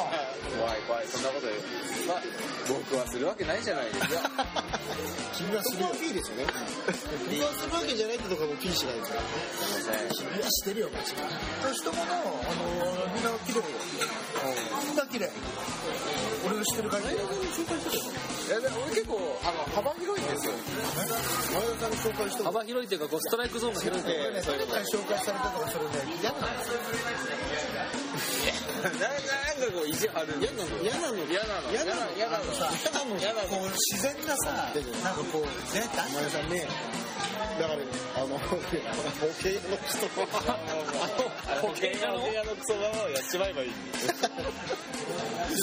[0.56, 1.60] 怖い怖いそんなこと言う
[2.08, 2.22] まあ
[2.68, 4.30] 僕はするわけないじゃないですか
[5.32, 5.88] 君はするよ。
[5.98, 9.22] P ですよね僕はするわけじゃないってとこはもう P しないですから
[10.12, 11.22] 君はしてるよマジで
[11.72, 13.64] 人ものあのみんな綺麗よ
[14.86, 15.30] みんな綺麗
[16.44, 17.14] 俺の知ってる限り。
[17.14, 17.18] い
[18.50, 20.52] やでも俺結構あの幅広いんですよ。
[21.52, 24.40] 前田さんに紹介しても幅広いっていうかこうストライクゾーンが広いってこれね。
[24.42, 25.90] 紹介されたからそれね。
[26.20, 26.58] 嫌なのな
[28.92, 30.34] なんかこう意地張る。
[30.40, 30.82] 嫌なの。
[30.82, 31.24] 嫌なの。
[31.30, 31.70] 嫌なの。
[31.70, 32.10] 嫌なの。
[32.16, 32.44] 嫌なの。
[32.54, 33.16] さ嫌なの。
[33.20, 36.66] 嫌なのこう自然なさなんかこうね前田さんね
[37.58, 37.78] だから
[38.16, 43.70] あの保険の人保険屋の保険屋のクソババアをやっちまえばいい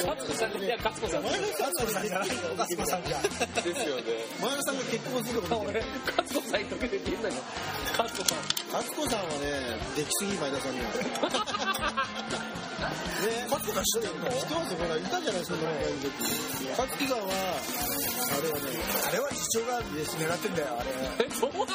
[0.05, 1.73] 勝子さんいや勝子さん前田さん
[2.07, 3.95] じゃないよ勝子さんじゃですよ。
[3.97, 4.03] ね
[4.41, 5.85] 前田さんが結婚するかもしれない俺
[6.17, 7.41] 勝子さんに時々言うんだけど
[7.97, 8.37] 勝子さん
[8.71, 10.79] 勝子さんはねできすぎ前田さんに。
[10.79, 15.99] は ね勝子さん知ってるの知ってますよほらいたじゃないですか前田の？
[15.99, 16.07] 時
[16.69, 18.71] 勝子さんはあれはね
[19.07, 20.89] あれは市長が狙ってんだよあれ
[21.25, 21.51] えそう。
[21.51, 21.65] なの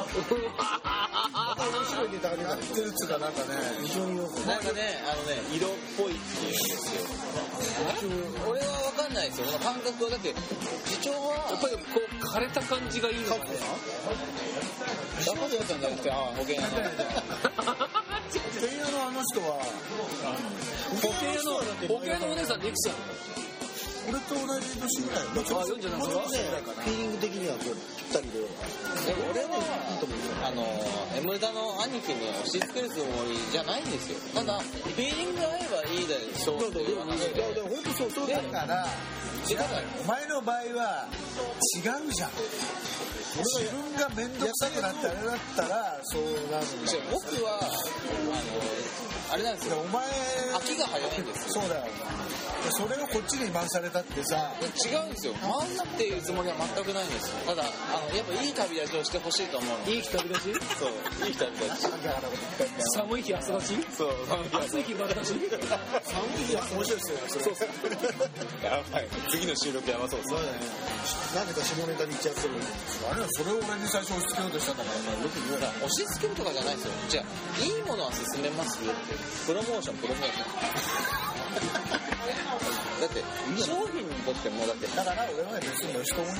[0.00, 3.46] 面白いネタが出たってるっつうかなんかね
[3.82, 6.48] 非常によくなんかねあのね色っぽいっていう。
[6.48, 7.02] んですよ
[8.48, 10.32] 俺は分かんないですよ感覚はだって
[10.86, 13.50] 次長はやっぱりこう枯れた感じがいいのかね
[15.26, 16.68] ダメだったんじゃなくてあ保険屋の
[18.50, 19.62] 保険屋のあの人は？
[21.00, 21.54] 保険屋の
[21.86, 22.98] 保険屋のお姉さんでいくつなの
[24.08, 28.40] 俺と同じ年ぐらいもうちょっとあ47もうちょっとねフィーリング的にはこうぴったりで
[29.30, 30.66] 俺はいいと思うあの
[31.20, 34.18] M ダの兄貴に押し付けるつもりじゃないんですよ。
[34.34, 38.88] ただフィーリング合えばいいでしょうっていう話いやでも本当そうそうだから
[39.48, 39.58] 違う
[40.02, 41.06] お前の場合は
[41.76, 42.30] 違うじゃん
[43.30, 47.70] 自分が面倒くさくなってあれだったらそうなるんだ僕はあの
[49.32, 49.78] あれなんですよ。
[49.78, 51.62] お前飽きが早いんですよ。
[51.62, 51.86] そうだよ。
[52.70, 54.52] それをこっちに回されたってさ。
[54.58, 54.66] 違
[55.06, 55.34] うんですよ。
[55.38, 57.30] 回すっていうつもりは全くないんです。
[57.30, 57.66] よただあ
[58.10, 59.86] のやっぱいい旅立ちをしてほしいと思うの。
[59.86, 60.58] いい日旅立ち？
[60.74, 60.90] そう。
[61.28, 61.94] いい旅立ち。
[62.98, 64.10] 寒い日朝立ちそう
[64.50, 65.48] 暑い日丸立ち寒い
[66.50, 67.68] 日は面白いですよそうそう。
[68.66, 69.06] やばい。
[69.30, 70.34] 次の収録やばそうです
[71.36, 72.54] なんでか下ネタに行っちゃってる
[73.12, 75.68] あれはそれを俺に最初押し付けようとしたんだからよく言うな。
[75.68, 76.92] 押し付けるとかじゃないですよ。
[77.08, 79.14] じゃあいいものは勧めますよって
[79.46, 81.39] プロモーションプロモーション。
[83.00, 83.22] だって
[83.64, 86.30] 商品にとってもだってだから俺は別に吉友に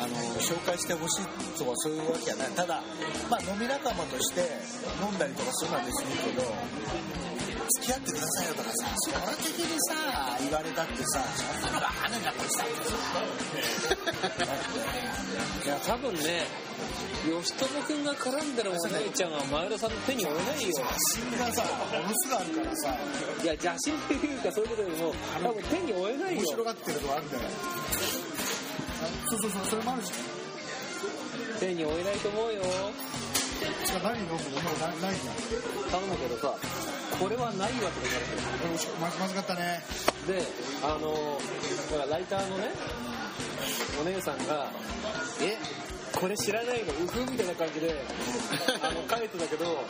[0.00, 1.26] あの紹介してほしい
[1.58, 2.48] とはそういうわけじゃない。
[2.50, 2.82] ただ
[3.30, 4.42] まあ飲み仲間として
[5.02, 6.42] 飲んだりとかするのは別にいいけど
[7.80, 9.94] 付き合ってくださいよとかさそら的にさ
[10.40, 12.64] 言われたってさそんなのが跳ねんだこいつだ
[15.64, 16.46] いや多分ね
[17.24, 20.72] 吉友君が絡んでるお姉ちゃんは前田さんの手に負えないよ。
[20.72, 22.94] 心がさものすごいあるからさ。
[23.42, 30.12] いや邪心っていうかそういうことよりも多分手に負えない面よ白がってるとこあるんだよあそうそうそうそれもあるし
[31.60, 32.62] 手に負えないと思うよ。
[33.84, 34.38] しか何飲むの？
[34.78, 35.34] なないじゃん。
[35.90, 36.54] 頼むけどさ
[37.18, 37.90] これはないわけだか
[39.02, 39.82] らままずかったね。
[40.26, 40.42] で
[40.82, 42.70] あのほらライターのね
[44.00, 44.70] お姉さんが
[45.42, 45.58] 「え？
[46.14, 47.94] これ知らないのうふん」みたいな感じで
[48.82, 49.84] あの書いてたけど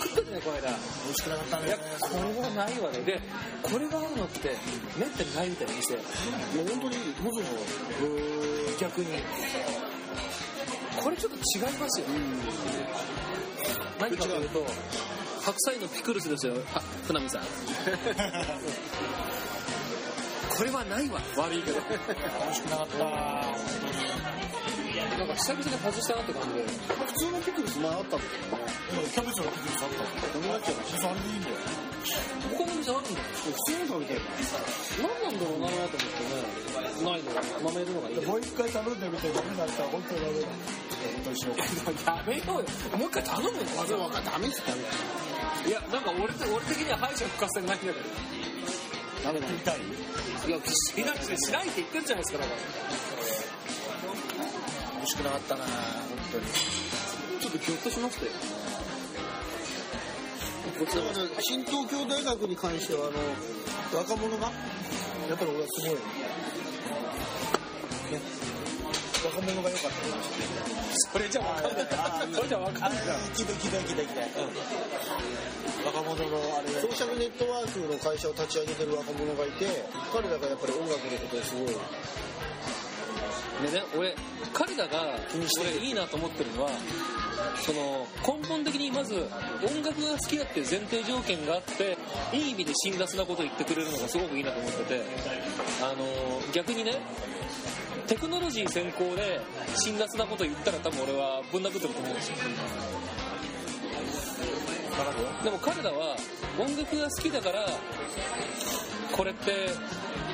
[0.00, 0.68] 食ったじゃないこの間。
[0.68, 0.74] 美
[1.10, 1.66] 味しくなかったね。
[1.66, 1.82] いやこ
[2.16, 3.00] れはないわね。
[3.00, 3.20] で
[3.62, 4.56] これがあるのって
[4.96, 6.04] めったにないみたいな店もう
[6.68, 7.40] 本当にほぼ
[8.80, 9.06] 逆に。
[10.96, 12.06] これちょっと違いますよ、
[14.00, 14.66] 何かというと
[15.42, 16.54] 白菜のピクルスですよ。
[16.74, 17.42] あ船見さん。
[20.56, 21.20] これはないわ。
[21.36, 21.80] 悪いけど。
[21.86, 21.96] 美
[22.48, 24.35] 味しくなかった
[25.14, 26.66] なんか久々に外したなって感じで。
[26.66, 29.08] 普通のピクルス前あったんだけどね。
[29.14, 31.56] キャベツのピクルスあったのなっちゃうあれでいいんだよ
[32.56, 34.20] 他の店あるんだよ普通に食べたよ
[34.96, 36.86] 何なんだろうなと思ってね。
[36.96, 42.64] ないのが豆るのがいいもう一回頼んでみてダメだったら本当にダメだ本当にしようやめようよ
[42.96, 44.80] もう一回頼むのわざわざダメっすダメ
[45.68, 48.06] いやなんか俺俺的には敗者復活戦ないんだけど
[49.24, 53.45] ダメだ見たいいやしないしないって言ってるじゃないですかだから
[55.06, 55.70] 美味しくなかったな本
[56.34, 56.46] 当に。
[57.38, 58.32] ちょっとギョッとしましたよ。
[60.82, 64.50] こちらはね新東京大学に関してはあの若者が？
[65.30, 65.94] やっぱり俺はすごい。
[65.94, 66.02] ね。
[69.30, 70.02] 若者が良かった
[70.90, 72.34] それじゃ分かんない。
[72.34, 73.02] それじゃ分かんない。
[73.30, 74.42] 聞いた聞いた聞いた聞いた。
[75.86, 81.76] 若者のあれソーシャルネットワークの会社を立ち上げてる若者がいて彼らがやっぱり音楽のことをすごい
[83.62, 84.14] でね俺
[84.52, 85.18] 彼らが
[85.60, 86.70] 俺いいなと思ってるのは
[87.56, 91.96] その根本的にまず音楽が好きだっていう前提条件があって
[92.32, 95.02] いい意味で辛辣なことを言ってくれるのがすごくいいなと思ってて
[95.82, 96.92] あの逆にね
[98.06, 99.40] テクノロジー先行で
[99.76, 102.36] 辛辣なこと言ったら多分俺はぶん殴ってると思うんですよ。
[105.44, 106.16] でも彼らは
[106.58, 107.66] 音楽が好きだから
[109.12, 109.68] これって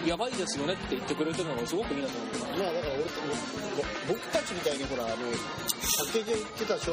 [0.07, 3.05] やばいですよねって言ってくれてるのがすごくいいなと思ってまあだから俺
[4.09, 5.23] ぼ僕たちみたいにほらあのパ
[6.05, 6.93] ッケージで売ってた商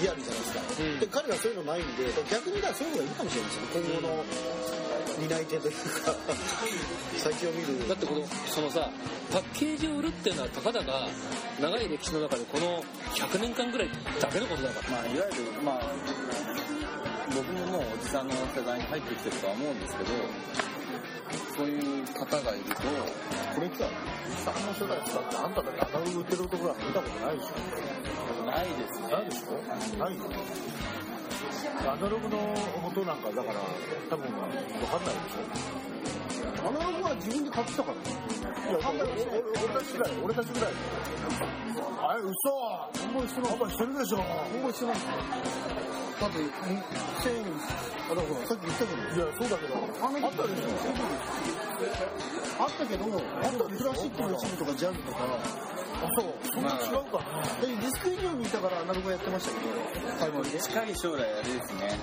[0.00, 1.00] リアルじゃないですか、うん。
[1.00, 3.60] で彼らそういうのないんで逆にだからそういうのがいいかもしれないです。
[3.60, 4.24] よね今後の
[5.20, 6.14] 担い手というか
[7.20, 7.88] 先を見る。
[7.88, 8.90] だってこのそのさ
[9.30, 11.08] パッケージを売るっていうのはたかだか
[11.60, 12.82] 長い歴史の中でこの
[13.14, 14.90] 100年間ぐらいだけのことだから。
[14.90, 15.80] まあ、いわゆる、まあ、
[17.34, 20.10] 僕ももうおじさんの世代に入ってきてるとは思うんですけど、
[21.56, 22.82] そういう方がいると、
[23.54, 23.90] これ来たら
[24.44, 27.54] さんの世代使ってあんただけアナログ売ってるところは見たことないでしょ
[28.46, 29.08] ないですね。
[29.10, 29.52] ないでしょ
[29.98, 30.24] ないよ
[31.80, 32.36] アナログの
[32.86, 33.60] 音なんかだから
[34.10, 38.02] 多分分かんないでしょアナログは自分で買ってたからね
[38.70, 40.72] いや、俺俺たちぐらい、俺たちぐらい。
[42.00, 43.54] あれ、嘘ほんまにしてな。
[43.54, 44.16] んまにしてるでしょ。
[44.18, 44.22] ほ
[44.58, 44.94] んまにしてない。
[44.94, 49.74] だって1000あだからさっき言ったけどいや、そうだけど。
[49.78, 50.74] あったでしょ。
[52.60, 56.34] あったけどあったクラシックの一部とかジャズとかあ、そう。
[56.52, 57.22] そんな違うか。
[57.62, 59.72] でディスク以上にいたからアナログやってましたけど
[60.18, 61.98] 買い物で近い将来あれですね、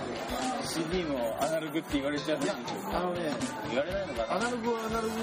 [0.64, 2.44] CD もアナログって言われちゃう。
[2.44, 2.56] いや
[2.94, 3.30] あのね
[3.70, 4.36] 言われないのかな？
[4.36, 5.14] アナログはアナログ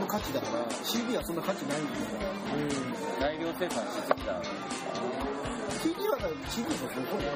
[0.00, 1.96] の価値だから CD はそんな価値ないんだよ
[3.18, 4.42] 大量生産しすぎた。
[5.82, 7.26] CD はだから CD とそこに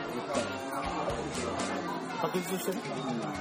[2.20, 2.72] パッケージとして？
[2.72, 2.78] ね。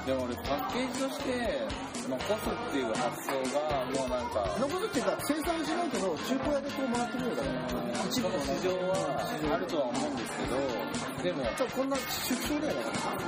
[0.06, 1.68] でも俺パッケージとして
[2.08, 8.00] 残すっていう発想がもうなんか、残すっていうか生産しないけど中古屋でこう回ってるよだから。
[8.10, 8.96] 一その部の市場は
[9.52, 10.56] あるとは思うんですけど、
[11.22, 13.20] でも、じゃあこんな出張だよだから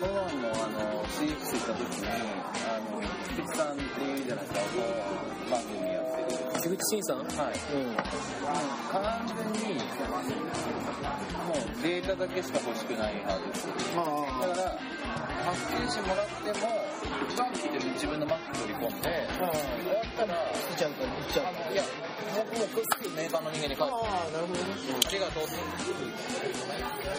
[0.00, 4.64] コロンのあの CX 行った時に、あの、菊池さんっていうじゃないですか、
[5.50, 6.50] 番組やってる。
[6.62, 7.18] 菊池慎さん？
[7.18, 7.58] はい。
[7.74, 7.96] うん
[8.90, 9.36] 完全
[9.70, 13.68] に、もうデータだけしか欲しくない派です。
[13.94, 14.78] まだから、
[15.46, 16.66] パッケージもらっても、
[17.38, 21.88] バンって自分の Mac 取り込んで、終わったら、あいっちゃうからいっちゃうあのいや、も
[22.42, 23.94] う、もうすぐメーカーの人間に返す。
[23.94, 24.66] ああなるほどね
[25.08, 25.54] 手が通って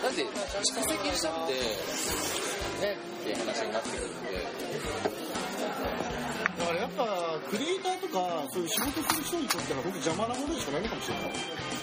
[0.01, 1.53] だって蓄積しちゃって
[2.85, 5.20] ねっていう話になってくるんで
[6.57, 7.05] だからやっぱ
[7.49, 11.31] クリエイターとかそういう仕事する人にとっては本当邪魔なものしかないのかもしれない。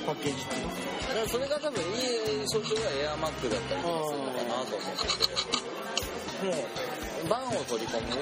[0.06, 5.28] パッケージってだからそれが多分いい象徴がエアマックだったりするのかなと思ってて
[6.48, 8.16] もうバンを取り込むっ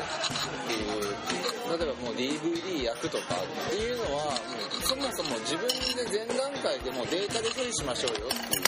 [0.66, 4.34] ていう例えばもう DVD 焼くとかっていうのは
[4.82, 8.64] そもそも自分で前段階でもうデータで処理しましょうよっていう。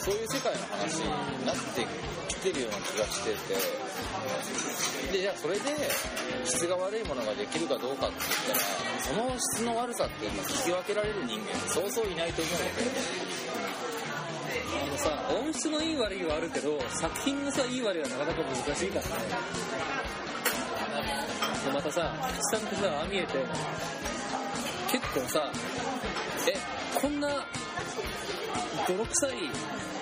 [0.00, 1.86] そういう世界の話になって
[2.28, 3.90] きてるような気がしてて。
[5.12, 5.60] でじゃあそれで
[6.44, 8.60] 質が悪いものができるかどうかって言ったら
[9.00, 12.64] その質の悪さっていうのを聞き分けられる人間ってそうそういないと思うので
[14.70, 19.10] あのさ音質のいい悪いはあるけど作品のさいい悪いはなかなか難しいからね。
[21.64, 23.34] でまたさ菊池さんってさああ見えて
[24.92, 25.50] 結構さ
[26.48, 27.28] えこんな
[28.88, 29.32] 泥臭い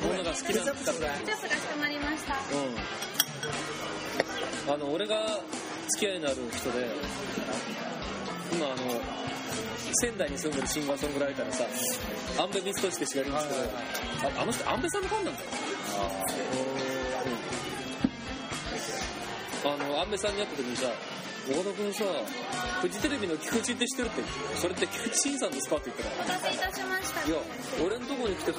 [0.02, 0.72] ものが好きなんだ。
[0.72, 2.34] ったらチョスがかまりました。
[2.34, 2.36] う
[4.70, 4.74] ん。
[4.74, 5.40] あの俺が
[5.90, 6.86] 付き合いのある人で
[8.52, 8.76] 今あの
[10.00, 11.64] 仙台に住んでるシンガーソングライターのさ
[12.42, 13.60] アンベミストシって人がいるんですけど、
[14.38, 15.40] ああの人アンベさんのファンなんだ。
[15.40, 15.46] よ
[19.64, 20.86] あのアンベさんに会った時にさ
[21.50, 22.04] 岡田君さ
[22.82, 24.22] フジテレビの菊池って知ってるって
[24.56, 26.04] それって菊池慎さんですかって言った。
[26.04, 27.26] らお待たせいたしました。
[27.26, 27.38] いや、
[27.84, 28.58] 俺のとこに来てさ、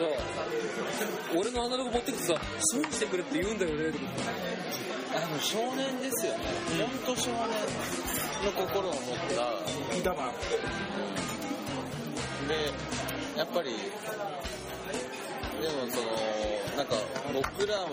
[1.36, 2.34] 俺のアナログ持ってきてさ、
[2.74, 4.06] 損してくれって言うんだよね、とか
[5.16, 6.46] あの少年ですよね、
[7.06, 7.38] 本当少年
[8.46, 9.02] の心を持っ
[9.90, 9.96] た。
[9.96, 10.34] いたわ
[12.48, 12.74] で
[13.38, 13.72] やっぱり
[15.62, 16.08] でもその
[16.78, 16.96] なんか
[17.34, 17.90] 僕らも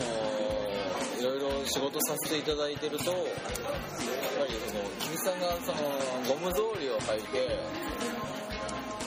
[1.19, 5.79] いろいろ仕事させていただいてるとやっぱりその君さんがその
[6.29, 7.49] ゴム草履を履いて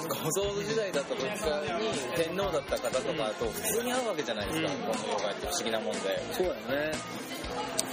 [0.09, 1.29] ゴム草時代だった時に
[2.15, 5.99] 天皇だった方とかと普通に会うわけじゃないですか、ゴム妖怪って不思議なもんで。
[6.33, 6.91] そうだよね。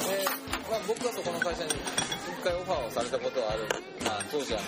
[0.07, 0.25] で、
[0.71, 3.69] まあ、僕はそこの会社に一回オファーをされたことはある、
[4.05, 4.62] まあ、当時あの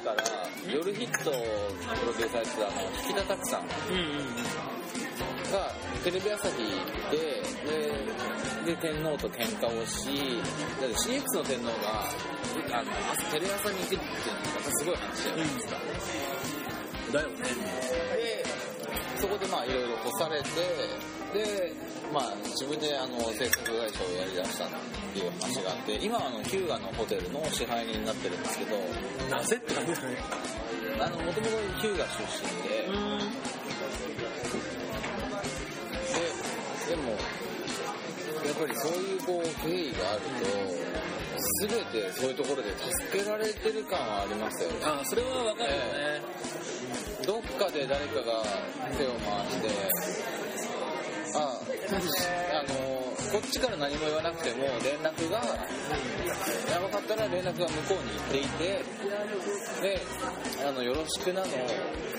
[0.00, 0.24] から
[0.66, 4.60] 夜ヒットをプロデューサーしてたあの引田拓さんうんうん
[5.52, 6.56] がテレビ朝日
[7.10, 7.92] でで
[8.70, 10.06] で天皇と喧嘩をし
[10.80, 12.90] だって CX の天皇があの
[13.32, 15.76] テレ朝に行くっていうのがすごい話じゃないですか、
[17.12, 17.34] だよね。
[18.14, 18.44] で
[19.18, 20.46] そこでまあいろいろ干されて
[21.34, 21.72] で
[22.14, 24.68] まあ自分であの制作会社をやりだしたっ
[25.12, 28.76] ていう話があって今はあの日向のホテルの支配人になってるんですけど
[29.28, 30.16] なぜって感じだね。
[31.00, 32.06] あのもともと日向出
[32.38, 32.86] 身で
[36.86, 37.18] ででも
[38.46, 40.80] やっぱりそういうこう経緯があると
[41.60, 46.20] 全てそういうところで助けられてる感はありますよねあ、それはわかるよね。
[47.26, 48.42] どっかで誰かが
[48.96, 49.68] 手を回して、
[51.36, 51.60] あ、
[52.58, 52.74] あの、
[53.30, 58.84] こっちから何も言わなくても連絡が、やばかったら連絡が向こうに行っていて、
[59.82, 60.00] で、
[60.66, 61.46] あの、よろしくなの、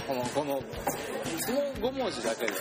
[0.07, 0.61] この、この、
[1.39, 2.51] その5文字だけで、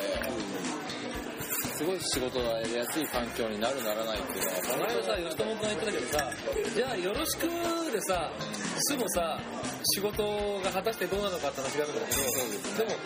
[1.80, 6.32] すごい仕事がやりやすい環境になるならないっていうのは、この間さ、吉友君が言ってたけどさ、
[6.76, 7.48] じゃあよろしく
[7.90, 8.30] でさ、
[8.84, 9.40] すぐさ、
[9.96, 13.00] 仕事が果たしてどうなのかって話があるんだけど、でも、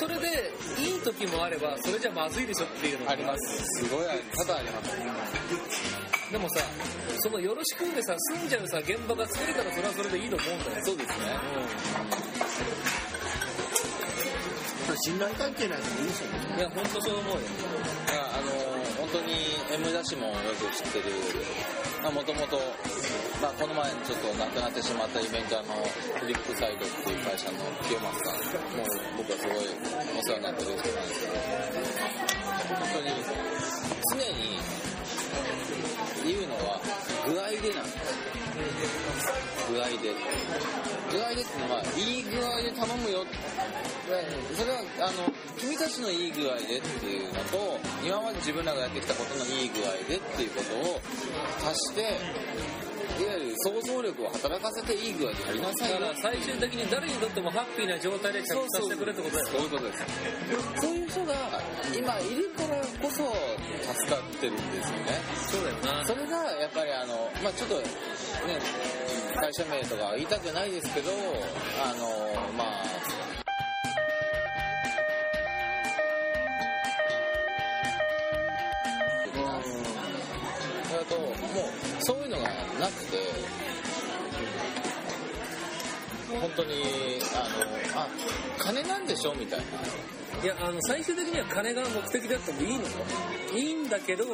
[0.00, 3.84] それでいい時もあれば、それじゃまずいでしょっていうのがあります。
[3.84, 6.32] すごい多々あります。
[6.32, 6.64] でもさ、
[7.20, 10.84] そのよろしくでさ、住んじゃうさ、現場が作れたらそれはそれでいいと思うんだよ。
[10.86, 13.09] そうですね。
[15.00, 16.56] 信頼関係ないといいですよね。
[16.58, 17.40] いや、ほんとそう思うよ。
[17.40, 19.32] いやあの本当に
[19.72, 21.14] M ダッシュもよく知ってる
[22.10, 25.74] もともとこの前ちょっと亡くなってしまったイベントあの
[26.18, 28.86] フリップサイドっていう会社の清松さんもう
[29.18, 29.56] 僕はすごい
[30.18, 31.32] お世話になってる人なんですけど
[32.76, 33.08] 本当に
[34.10, 34.58] 常に
[36.26, 36.80] 言うのは
[37.26, 38.39] 具合でなんです
[39.70, 40.14] 具合で。
[41.10, 43.26] 具合でっていうのはいい具合で頼むよ
[44.54, 45.26] それはあの
[45.58, 51.00] 君たちのいい具合でっていうのと今まで自分らがやってきたことのいい具合でっていうことを
[51.68, 52.18] 足して
[53.18, 56.00] いわゆる想像力を働かせていい具合でやりなさいよ。
[56.00, 59.48] だから最終的に誰にとってもハッピーな状態で着地させてくれってことだよ。
[59.48, 60.04] そういうことです。
[60.80, 61.34] そういう人が
[61.96, 63.24] 今いるからこそ
[63.94, 65.20] 助かってるんですよね。
[65.50, 66.06] そうだよな。
[66.06, 67.82] それがやっぱりあの、まあちょっとね、
[69.34, 71.10] 会社名とかは言いたくないですけど、
[71.82, 72.84] あの、まあ、
[81.10, 81.34] と、もう、
[82.00, 82.44] そういうのが
[82.78, 83.18] なくて、
[86.40, 88.08] 本当に、あの、あ、
[88.58, 89.64] 金なんでしょみたいな。
[90.42, 92.88] いや、あの、最終的には金が目的であってもいいのよ。
[93.52, 94.24] いいんだけど、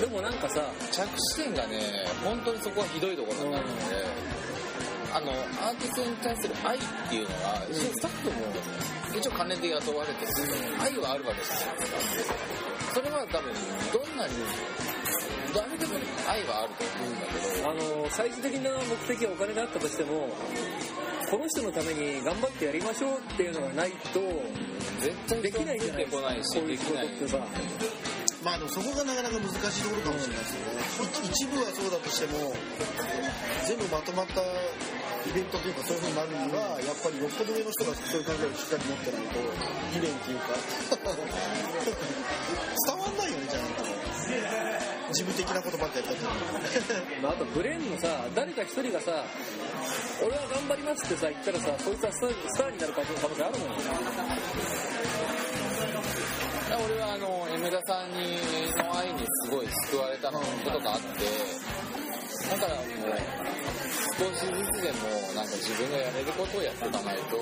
[0.00, 4.06] でもなんかさ、着地点がね、本当にそこはひどいところになるので、
[5.12, 8.34] あの、アーティストに対する愛っていうのは、一応スタッフも
[9.18, 12.34] 一応金で雇われてるけど、愛はあるわけじゃないですか。
[12.94, 13.52] それは多分、
[13.92, 14.34] どんなに、
[15.56, 15.94] 誰でも
[16.28, 17.32] 愛はあると思うんだけ
[17.62, 18.78] ど、あの、最終的な目
[19.14, 20.28] 的はお金であったとしても、
[21.30, 24.20] この人のために頑張ってやりましょうっていうのがないと、
[25.00, 27.08] 絶対できないじゃない出てこないし、こういう仕できない。
[27.08, 27.38] 事ってさ。
[28.44, 30.78] まあでもそこがなかなか難しいところかもしれないですよね
[31.34, 32.54] 一部はそうだとしても
[33.66, 34.40] 全部まとまった
[35.26, 39.42] イベントというかそういうふうになるにはやっぱりよっぽど上の人がそういう考えをしっかり持ってないと
[39.98, 40.54] 理念っていうか
[42.86, 43.66] 伝わんないよねじゃな
[45.20, 46.12] いか自分的なことばっかやった。
[46.12, 46.24] って
[47.22, 49.24] まあ、あとブレーンのさ誰か一人がさ
[50.20, 53.76] 俺は頑張りますってさ言ったらさそいつはスタースターになる可能性あるもん
[56.76, 58.36] 俺はあの、エムダさんに
[58.76, 61.24] の愛にすごい救われたことがあって、
[62.50, 62.86] だからもう、
[64.18, 67.40] 少しずつでもなんか自分がやれることをやっていかないとい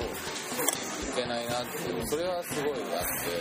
[1.16, 3.34] けないなっていう、それはすごいあって、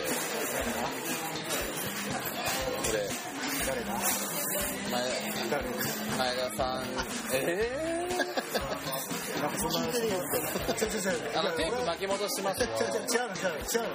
[2.90, 3.33] これ、
[3.66, 5.00] 誰だ前
[5.50, 6.84] 誰前田さん、
[7.34, 8.10] え
[9.42, 12.70] なんかそんな違う違う違うー、あの、テープ巻き戻しますよ。
[12.80, 12.84] 違う。
[12.84, 13.64] 違う違う。
[13.64, 13.92] 違う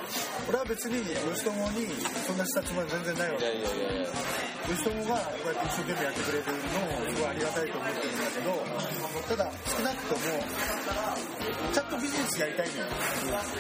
[0.49, 1.87] 俺は別に吉友に
[2.27, 3.45] そんなしたつもり全然ないわけ。
[3.45, 4.09] いやいやいやいや、
[4.69, 8.53] 吉友がこうやって一生懸命やってくれるのをすごいありがたいと思ってるんだけど
[9.29, 10.21] ただ少なくとも
[11.73, 12.87] ちゃんとビジネスやりたいのよ。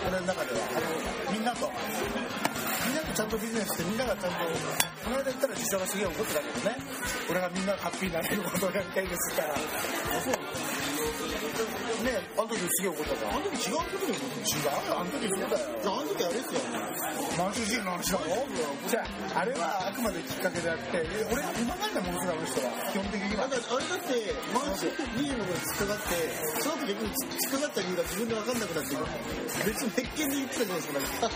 [0.08, 0.60] 俺の中では。
[1.32, 1.70] みんなと。
[3.18, 4.38] ちゃんとビジネスしてみんながちゃんと
[5.02, 6.78] この間言ったら実際はすげえ怒ってたけどね。
[7.26, 9.58] 俺がみんながハッピーになれることをやりたいですから。
[9.58, 9.58] あ
[10.22, 10.38] そう
[11.98, 15.66] ねあの時すげえ怒ったからあの時違うことでも違うあの時そうだよ。
[15.82, 16.78] あの時あれですよね。
[17.34, 18.38] 満州人の話だろ？
[18.86, 23.50] じゃああれはあくまできっかけであってえ俺は今までものすごいあの人は基本的には。
[23.50, 24.14] あれだあれだって
[24.54, 26.14] マンションビールのことに突っかかって
[26.62, 28.94] その後逆に突っかかった理由が自分で分かんなくなって
[29.66, 31.34] 別に鉄拳で言ってたじゃないですか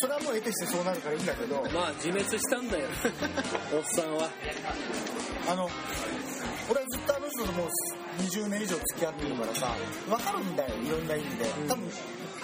[0.00, 2.88] それはもう得てしてそうなるからいいんだけどまあ自滅したんだよ。
[3.74, 4.30] おっさんは。
[5.48, 5.68] あの
[6.70, 7.68] 俺はずっとあの人ともう
[8.22, 9.74] 20年以上付き合ってるからさ
[10.08, 10.74] 分かるんだよ。
[10.82, 11.44] いろんな意味で。
[11.68, 11.90] 多分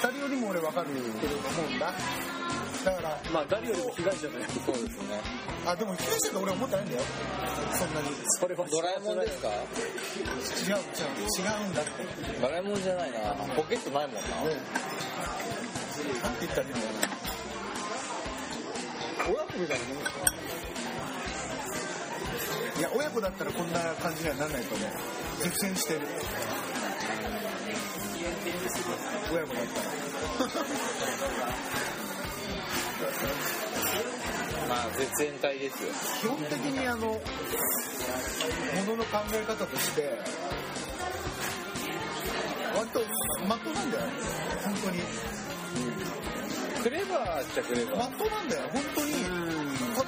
[0.03, 0.91] 誰よりも俺分かると
[1.61, 1.93] 思うんだ。
[2.85, 4.45] だからまあ誰よりも被害者だよ。
[4.67, 5.21] そうですね。
[5.67, 7.03] あでも被害者と俺は思ってないんだよ。
[7.79, 8.09] そんなに。
[8.41, 9.49] それはドラえもんですか？
[9.49, 10.77] 違う違う
[11.39, 11.91] 違うんだって。
[12.41, 13.19] ドラえもんじゃないな。
[13.55, 14.21] ポケットないもんな。
[16.23, 17.38] なんて言ったらいいんだろうな
[19.27, 20.21] 親子みたいなもんですか
[22.79, 24.89] いや親子だったらこんな感じにはならないと思う。
[25.43, 26.01] 絶縁してる。
[29.33, 29.89] 親子だったら。
[34.69, 35.93] まあ、絶縁体ですよ。
[36.21, 37.15] 基本的にあのも
[38.87, 40.13] のの考え方として割
[42.99, 43.05] と
[43.47, 44.03] まっとうなんだよ。
[44.65, 45.03] 本当に。
[46.83, 47.97] クレバーっちゃクレバー。
[47.99, 48.63] まっとうなんだよ。
[48.73, 49.58] 本当に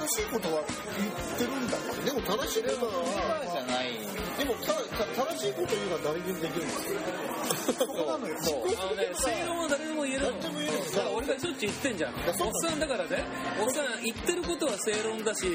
[0.01, 0.61] 正しいことは
[0.97, 3.93] 言ってるんだからでも正しいことクレバーじはゃない。
[4.37, 6.99] でも正しいこと言うのは誰でもできるんですよ
[7.77, 8.65] そこなのよそう。
[8.81, 13.23] あのね正論は誰でも言えるのだから俺がしょっちゅう言ってんじゃんおっさんだからね
[13.61, 15.45] おっさん言ってることは正論だし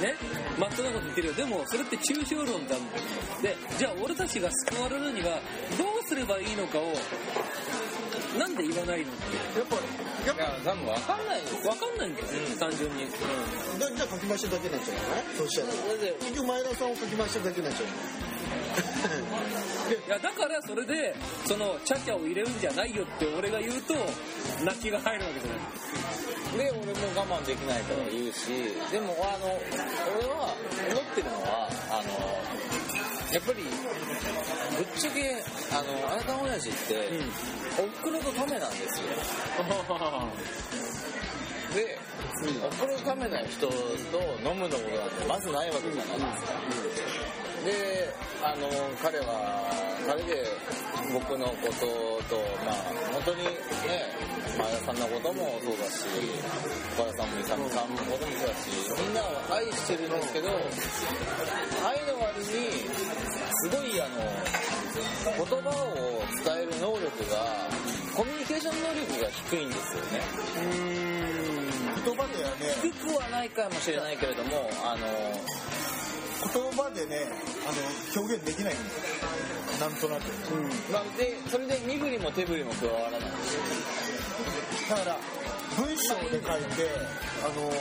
[0.00, 0.14] ね
[0.60, 5.40] まっとうなこと言ってるよでもそれって抽象論だもんでじゃあ俺たちが救われるには
[5.78, 6.92] どうすればいいのかを
[8.38, 9.58] なんで言わないのって。
[9.58, 9.76] やっぱ
[10.26, 11.62] やっいや、多分わかんないです。
[11.62, 12.26] 分かんないんだよ、
[12.58, 13.18] 単純に、ぱ
[13.78, 15.24] じゃあ書き回してるだけになっちゃうよね。
[15.38, 15.72] そうしたら
[16.18, 17.88] 結局前田さんを書き回してるだけになっちゃう
[20.06, 21.14] いやだからそれで
[21.44, 23.94] そのチャチャを入れるんじゃないよって俺が言うと
[24.64, 25.58] 泣きが入るわけじゃない。
[26.56, 28.46] で、俺も我慢できないから言うし、
[28.92, 29.58] でも、あの、
[30.16, 30.54] 俺は
[30.88, 32.14] 思ってるのは、あの、
[33.34, 33.64] やっぱり、
[34.76, 37.08] ぶっちゃけ、あの、あなた親父って、
[37.78, 39.08] おふくろとためなんですよ。
[41.74, 41.98] で、
[42.66, 43.72] おふくろのためな人と
[44.44, 46.52] 飲むのことなんてまずないわけじゃないですか。
[47.64, 48.12] で、
[48.42, 48.68] あの、
[49.02, 49.72] 彼は、
[50.06, 50.44] 彼で
[51.12, 51.54] 僕のこ
[52.28, 52.74] とと、まあ、
[53.12, 53.54] 本当にね、
[54.58, 56.04] 前田さんのこともそうだし、
[56.98, 58.68] 岡田さんも勇さんのこともそうだし、
[59.00, 60.48] みんなを愛してるんですけど、
[61.82, 62.84] 愛の割に、
[63.64, 64.20] すごいあの、
[65.24, 67.48] 言葉を伝える能力が、
[68.14, 70.20] コミュニケーション能力が低いんですよね。
[72.04, 72.76] 言葉ではね。
[72.82, 75.08] 低くはないかもしれないけれども、あの、
[76.44, 77.24] 言葉でね
[77.64, 78.88] あの表現できないんだよ。
[79.80, 80.28] なんとなく、
[80.92, 83.20] まあ、で、それで身振りも手振りも加わらない。
[83.20, 83.24] し、
[84.90, 85.16] だから
[85.78, 86.90] 文章で書いて
[87.42, 87.72] あの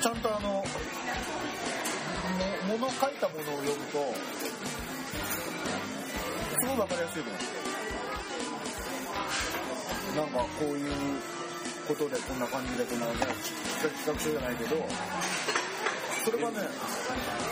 [0.00, 0.64] ちゃんとあの
[2.38, 3.98] ももの書いたものを読むと
[6.60, 7.28] すごいわかりやすいの。
[7.28, 7.34] よ
[10.16, 10.92] なんかこういう
[11.86, 14.76] ことでこんな感じでこんなね企画書じゃないけど
[16.24, 16.56] それがね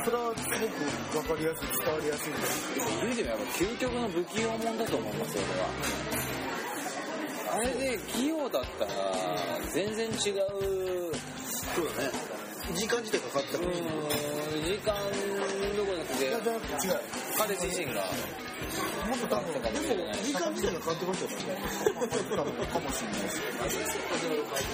[0.04, 0.42] それはす
[1.14, 2.74] ごくわかりやすい伝わりやすいんです。
[3.02, 5.68] 言うてもやっぱ究極の不器用もんだと思いますよ、俺は。
[7.56, 8.90] あれで器用だったら、
[9.72, 12.10] 全然違うそうだね
[12.74, 13.78] 時間自体が変わったうからん
[14.66, 14.94] 時間
[15.76, 16.98] どこじゃなくていやじゃなくて違う
[17.38, 18.02] 彼自身が
[19.06, 19.78] もっと多分かも
[20.24, 21.54] 時間自体が変わってましたよね
[22.66, 23.38] かもしれないし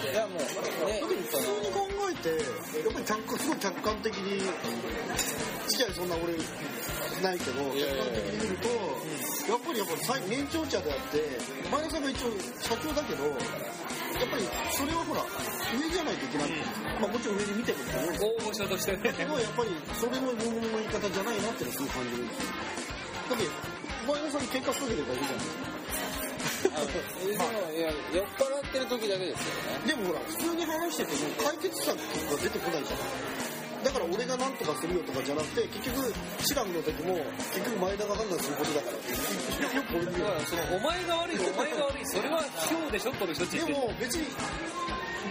[0.08, 6.32] いやもうね普通に考えてやっぱり客すごい客観的に付き合いそんな俺
[7.22, 8.68] ないけど客観的に見ると
[9.52, 11.20] やっぱりやっぱり最年長者であって
[11.70, 12.30] 前田さんが一応
[12.60, 13.24] 社長だけど
[14.18, 16.50] やっぱりそれはほら上じゃないといけない、
[17.00, 19.12] まあもちろん上で見てるけど大御所としてね。
[19.12, 22.52] けどやっぱりそれの日本の言い方じゃないなっていうのはすごい感じるんですよ。
[23.30, 23.48] だって
[24.02, 25.46] 前田さんに喧嘩しかけてるだけじゃない
[26.72, 29.86] でもいや酔っ払ってる時だけですよね。
[29.86, 32.02] でもほら普通に話してても解決策が
[32.36, 32.98] 出てこないじゃん
[33.82, 36.12] だから俺が何とかするよとかじゃなくて結局
[36.46, 37.18] シラムの時も
[37.52, 42.06] 結局前田が判断することだからってよく俺に言うだからそのお前が悪いお前が悪い。
[42.06, 43.72] それは今日でしょこの人っちでって。
[43.72, 44.26] も別に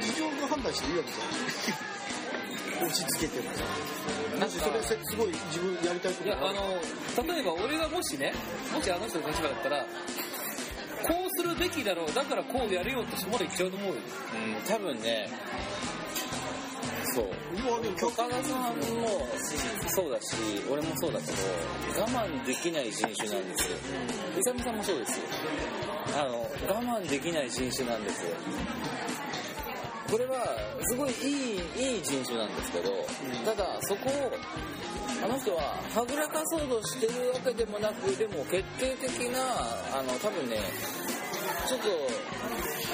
[0.02, 2.88] 事情が判断していいわけじゃん。
[2.88, 3.50] 落ち着けても
[4.42, 6.82] もしそれすごい自分やりたいこといやがあの
[7.30, 8.34] 例えば俺がもしね
[8.74, 9.86] もしあの人の立場だったら
[11.06, 12.14] こうするべきだろう。
[12.14, 13.96] だからこうやるよってそこまで言っちゃうと思うよ。
[13.96, 15.30] うん多分ね
[17.14, 17.26] そう。
[18.08, 19.28] 岡田さんも
[19.90, 20.36] そうだし
[20.70, 23.78] 俺もそうだけど我慢できない人種なんですよ。
[24.40, 25.26] 勇さんもそうですよ。
[26.18, 28.36] あの我慢できない人種なんですよ。
[30.10, 30.44] これは
[30.90, 32.92] すごいいいいい人種なんですけど
[33.46, 34.32] ただそこを
[35.24, 39.40] あの人ははぐらかそうとしてるわけでもなくでも決定的な
[39.98, 40.58] あの多分ね
[41.66, 41.88] ちょっと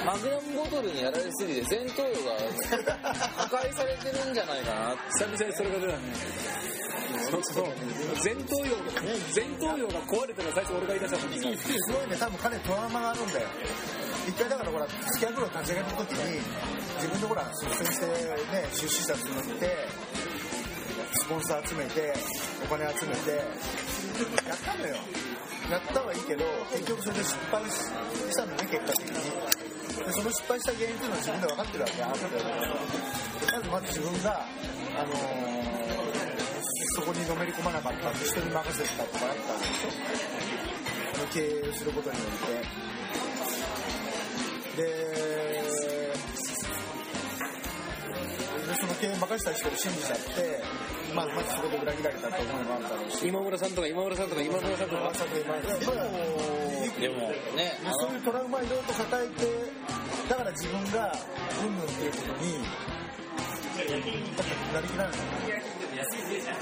[0.06, 2.14] マグナムボトルにやられすぎて前頭葉
[2.84, 2.94] が
[3.48, 6.04] 破壊されてるんじゃないかな久々にそれが出たね
[7.30, 7.66] そうそう
[8.24, 8.92] 前頭葉が
[9.36, 12.16] 前頭葉が壊れたの最初俺が言い出した時にすごいね。
[12.18, 13.48] 多分彼トラウマがあるんだよ。
[14.28, 16.40] 一回だからほらスキャンブルを立ち上げた時に
[16.98, 18.14] 自分でほら率先してね
[18.72, 19.88] 出資者募って
[21.14, 22.14] スポンサー集めて
[22.64, 23.32] お金集めて
[24.48, 24.96] やったのよ。
[25.72, 29.57] やったはいいけど結局それで失敗したのね結果的に。
[30.08, 32.24] でその失敗した原因っていうのは自分で分かってるわけあって
[33.52, 34.48] まずまず自分が
[34.96, 35.78] あのー
[36.98, 42.28] そこにのめり込まなかった人に任せてたとかあったんでしょ経営をすることによっ
[44.76, 44.82] て。
[44.82, 44.84] で
[48.68, 50.64] でその経営任せた人を信じちゃって、
[51.16, 55.14] まあ、まずそこで裏切られたっていうのもあるだろうし今村さんとか今村さんとか今村さんとか。
[57.00, 57.16] でも
[57.56, 59.46] ねあそういうトラウマをいろいろと抱えて
[60.30, 61.12] だから自分が
[61.64, 62.54] うんぬんっていうことに
[64.74, 65.14] なりきらない。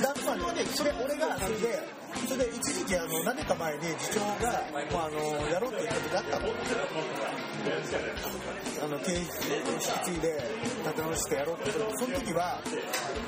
[0.02, 1.80] だからまあそれ俺がそれで
[2.28, 5.18] それで一時期あの何年か前に次長が、まあ、あの
[5.50, 6.48] やろうって言った時あったの。
[7.66, 10.38] あの経営引き継いで
[10.86, 11.86] 立て直してやろうってその
[12.20, 12.62] 時は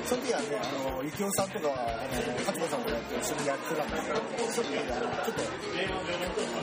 [0.06, 4.22] その時はねあの幸雄さんとかあの勝子さんとかと一緒にやってたんだけど
[4.54, 5.42] その時あのちょっと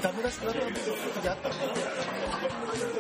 [0.02, 1.56] ダメ出し食らった時あったの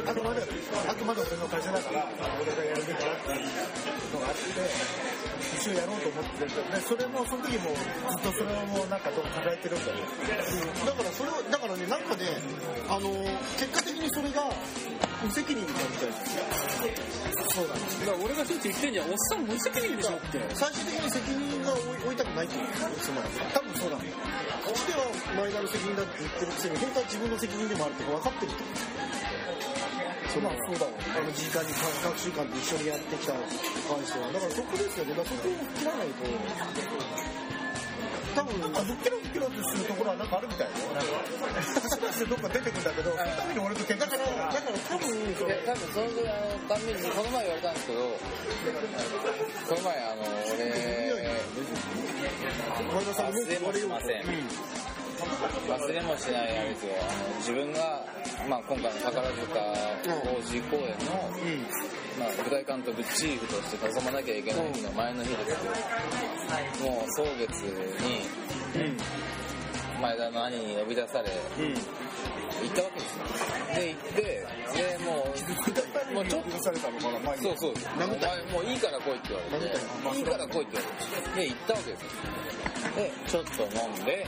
[0.06, 2.10] あくまであくまで俺の会社だから
[2.42, 5.06] 俺がやるべきだっていうのがあって
[5.56, 9.98] 一緒にやろうと思ってるんだよねそれもその時もずっとそれをもうなんかどう抱えてるんだよ
[10.86, 12.26] だからそれをだからねなんかね
[12.90, 13.10] あの
[13.56, 14.50] 結果的にそれが
[15.24, 16.14] 無責任に感じたり
[17.56, 19.10] そうなんですだから俺がしょっちゅう言ってんじゃん。
[19.10, 20.44] おっさん無責任でしょって。
[20.54, 21.72] 最終的に責任が
[22.04, 23.16] 負いたくないっていうことですよ。
[23.16, 24.16] つまり多分そうなんだよ。
[24.66, 25.08] こっちでは
[25.40, 30.36] 前田の責任だって言ってるくせに本当は自分の責任でもあるって分かってるってこと。
[30.36, 33.34] そまあそうだろうあの時間に学習館で一緒にやってきた
[33.88, 34.28] 関しては。
[34.36, 35.16] だからそこですよね。
[35.16, 36.28] だからそこを切らないと
[38.36, 40.74] 多分なんかふっきろふっきろとするところはなんかあるみたいよ。
[40.92, 41.16] なんか
[41.88, 48.00] 橋出してどっか出てくんだけどそのために俺と喧嘩だからだから多分いや多分そのぐらいのためにこの前言われたんですけど
[49.66, 50.68] この前あの俺
[52.76, 54.24] 前田さん忘れもしません
[55.16, 58.04] 忘れもしないあれですよあの自分が、
[58.50, 59.60] まあ、今回の宝塚
[60.04, 61.32] 王子公演の、
[62.20, 66.90] まあ、舞台監督チーフとして臨まなきゃいけない日の前の日ですよ。
[66.90, 68.22] もう蒼月に
[70.02, 71.34] 前田の兄に呼び出され、行
[72.72, 73.26] ったわけですよ
[73.76, 75.12] で行ってでも
[76.12, 77.44] うもうちょっと許されたのかな前に。
[77.44, 77.74] そうそう。
[77.96, 78.08] お前
[78.52, 80.18] もういいから来いって言われて。
[80.18, 80.88] いいから来いって言わ
[81.26, 81.42] れて。
[81.42, 82.08] で行ったわけですよ。
[82.96, 84.28] でちょっと飲んで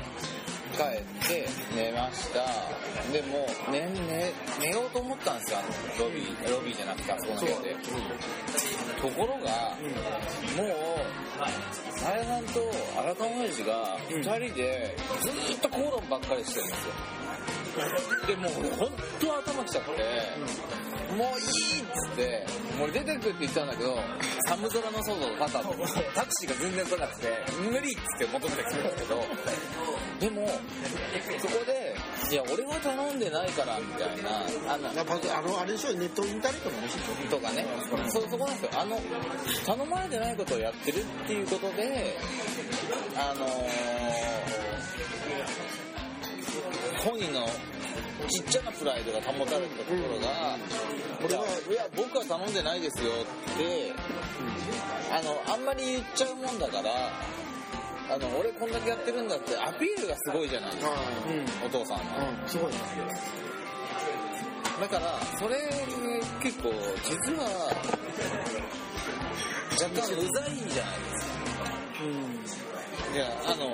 [0.77, 2.45] 帰って寝ました。
[3.11, 5.59] でも寝寝寝ようと思ったんですよ。
[5.99, 7.75] ロビーロビーじゃなくてあそこの部屋で。
[9.01, 9.75] ところが
[10.55, 11.07] もう
[12.05, 12.59] 綾さんと
[12.99, 16.93] 荒川親父が2人でずっと口論ばっかりしてるんですよ。
[18.27, 19.91] でもう俺本当頭きちゃって、
[21.15, 22.45] もういいっつって
[22.77, 23.99] もう出てくって言ったんだけど
[24.47, 25.59] 寒空の外が肩
[26.13, 27.27] タクシーが全然来なくて
[27.71, 29.23] 無理っつって求めてきたんだけど
[30.19, 30.47] でも
[31.39, 31.95] そこで
[32.31, 34.93] いや俺は頼んでないからみたいなあのあ
[35.41, 35.93] のあれでしょ？
[35.93, 37.37] ネットインターネットの話でしょ？
[37.37, 37.65] とかね。
[38.09, 38.81] そそこなんですよ。
[38.81, 38.99] あの
[39.65, 42.17] 頼まれてないことをやってるっていうことで
[43.15, 43.49] あのー
[47.03, 47.47] 本人の
[48.27, 50.57] ちっちゃなプライドが保たれたところが、
[51.27, 51.39] いや
[51.71, 53.93] いや僕は頼んでないですよって、
[55.11, 56.89] あのあんまり言っちゃうもんだから
[58.13, 60.91] あの俺こんだけやってるんだってアピールがすごいじゃないですか、
[61.65, 62.03] お父さんは。
[62.43, 62.49] うん。
[62.49, 62.79] すごいね
[64.79, 65.55] だからそれ
[66.41, 66.71] 結構
[67.03, 67.45] 実は
[69.73, 70.99] 若干うざいじゃない
[72.41, 72.67] ですか。
[73.13, 73.71] いやあの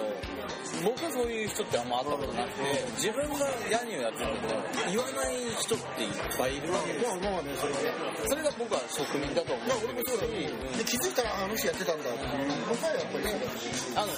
[0.83, 2.63] 僕はそういう人ってあんま会ったことなくて
[2.99, 4.59] 自分がヤニをやってるけど
[4.91, 7.87] 言わない人っていっぱいいるわけですまあまあねそれはね
[8.27, 12.23] それが僕は職人だと思まあう俺もそうだねで気づいたらあの人やってたんだって。
[12.23, 14.11] いうのがやっぱりそうだしあの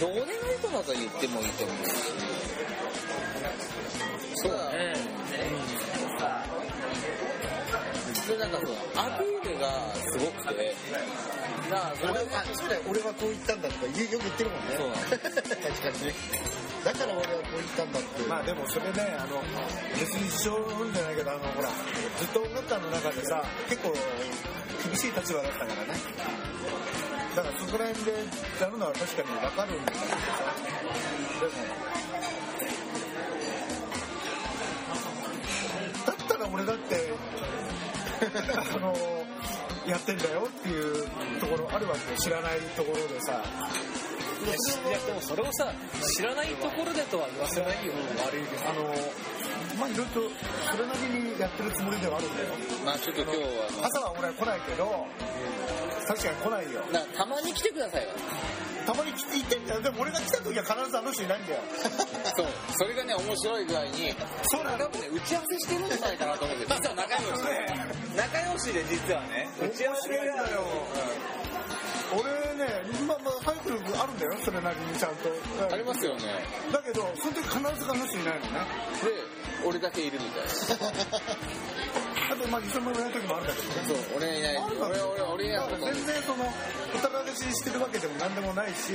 [0.00, 1.92] どうでもいいことだと言ってもいいと思うし
[4.36, 4.92] そうだね
[8.28, 10.74] でなんかそのアピールがすごくて
[11.70, 12.82] だからそれ俺はあそうだよ。
[12.88, 14.76] 俺はこう言ったんだとかよく言ってるもんね。
[14.76, 14.92] そう。
[14.92, 16.14] 確かにね。
[16.84, 18.22] だから俺はこう言ったんだって。
[18.28, 19.40] まあでもそれねあの
[19.98, 21.68] 別に一生うんじゃないけどあのほら
[22.20, 23.94] ずっと音楽家の中でさ結構
[24.84, 25.96] 厳しい立場だったからね。
[27.34, 28.12] だからそこら辺で
[28.60, 30.14] やるのは確かに分かるんだけどさ。
[31.40, 31.52] でも
[36.06, 37.12] だったら俺だって
[38.76, 38.94] あの
[39.86, 41.08] やってんだよっていう
[41.40, 42.18] ところあるわけよ。
[42.18, 43.42] 知らないところでさ。
[44.44, 45.72] いやしいやでもそれをさ
[46.16, 47.92] 知らないところでとは言わせないよ。
[48.26, 48.82] 悪いけどあの
[49.80, 50.28] まあいろいろと
[50.70, 52.48] それなりにやってるつもりではあるんだよ。
[52.84, 53.88] まあちょっと今日は。
[53.88, 55.06] 朝は俺は来ないけど
[56.06, 56.80] 確かに来ないよ。
[56.92, 58.10] なたまに来てくださいよ
[58.86, 59.80] たまに来て行ってんだよ。
[59.80, 61.60] でも俺が来た時は必ずあの人いないんだよ。
[62.36, 62.46] そう。
[62.76, 64.14] それがね面白い具合に
[64.52, 64.78] そうなの。
[64.78, 67.42] 多分ね打ち合わせしてるんじゃないかなと思って実は仲良し。
[68.16, 70.64] 仲良しで実はね打ち合わせ面白いんだよ。
[72.14, 72.22] 俺
[72.54, 75.28] ねまあまあ入ってる部あるんだよそれなりにちゃんと。
[75.72, 76.22] ありますよね。
[76.70, 78.60] だけどその時必ずあの人いないのね。
[79.02, 80.92] で俺だけいるみたいな
[82.30, 88.92] あとまあ偽物やる時もあるんだけどねそう俺いない俺俺俺いないだから全然そのほったらかしにしてるわけでも何でもないし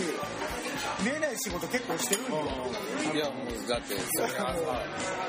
[1.04, 2.46] 見えない仕事結構してるんだよ
[3.14, 4.74] いやもうだってそれはさ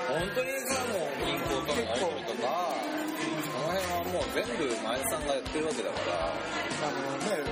[0.08, 6.60] 本当にさもう銀行とのやり取りとかその辺はもう全部前田さんがやってるわけだから。
[6.80, 6.96] あの
[7.28, 7.44] ね、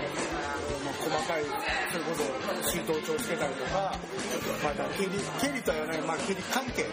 [0.84, 1.44] まあ細かい、
[1.92, 2.24] それこそ
[2.72, 3.92] 水筒帳つけたりとか、
[4.64, 6.88] まあ、経理、経理とは言わない、まあ、経理関係ね。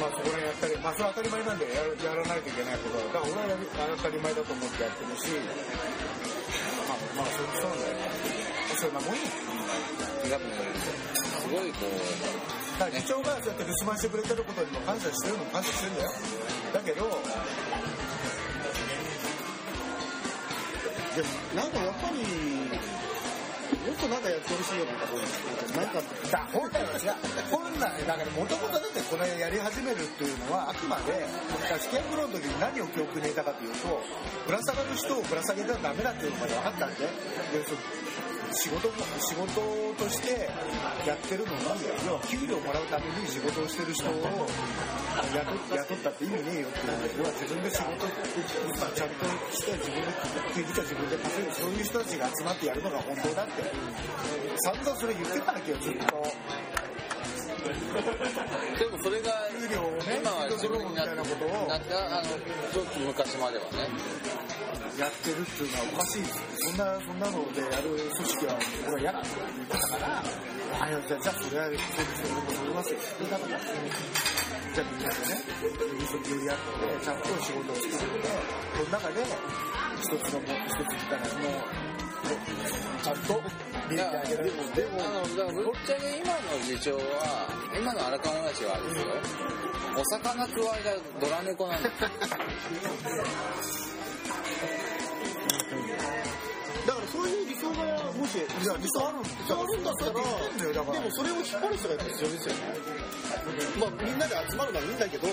[0.00, 3.56] まあ、そこら辺やったり、まあ、それは当たり前なんでやるやらないといけないことだから、俺は
[3.96, 5.30] 当たり前だと思ってやってるし、
[6.88, 7.96] まあ、まあ、そうそうなんだよ。
[8.74, 9.22] そんなもんよ。
[10.24, 11.94] 多分すごいこう
[12.78, 16.10] だから、議長がそうやって留守番してくれてることにも感謝してるのも感謝してるんだよ。
[16.74, 17.06] だけど、
[21.14, 22.18] でもなんかやっぱり
[23.84, 26.00] もっとなんかやってほしいよなんかこうなんか
[26.30, 27.16] だ本来は違う
[27.50, 31.24] 本来だからもともとだってこれやり始めるっていうのはあくまで
[31.80, 34.00] 試験プロの時に何を記憶に入れたかというと
[34.46, 37.64] ぶら下がる人をぶら下げたらダメだっていうのまで分かったんでで
[38.54, 39.50] 仕事も仕事
[39.98, 40.48] として
[41.06, 41.58] やってるのに
[42.06, 44.34] 要は給料もらうために仕事をしてる人を雇っ
[45.74, 48.06] 雇ったって意味ねえよっていう要は自分で仕事
[48.94, 50.10] ちゃんとして自分で
[50.54, 53.52] 給料は自分で稼ぐそういう人たちが集まってやるのが本当だって
[54.62, 56.93] 散々それ言ってたわけよずっと。
[58.78, 62.28] でもそれが給料をね今は自分になったあの
[62.72, 63.88] ちょっと昔まではね
[64.98, 70.22] やってるっていうのはおかしいそんなそんなのでやる組織は俺は嫌だって言ってたから
[70.80, 75.54] あいじゃあそれはそうですよ俺もそうりますよってだからじゃあみんなでね
[76.24, 78.04] 寄り合ってちゃんと仕事を作って
[78.76, 79.22] その中で
[80.00, 82.03] 一つの一つみたいなのを
[83.02, 83.40] ちゃんと
[83.90, 87.00] 見てあげるでもあのだからぶっちゃけ今の次長は
[87.78, 89.04] 今の荒川親父はあれですよ。
[89.96, 91.88] お魚くわいがドラ猫なんで
[93.62, 93.74] す
[98.24, 100.12] もしいや理想あるん理想あるんだったら。
[100.64, 102.60] でもそれを引っ張る人が必要ですよね
[103.78, 105.28] まあみんなで集まるのはいいんだけど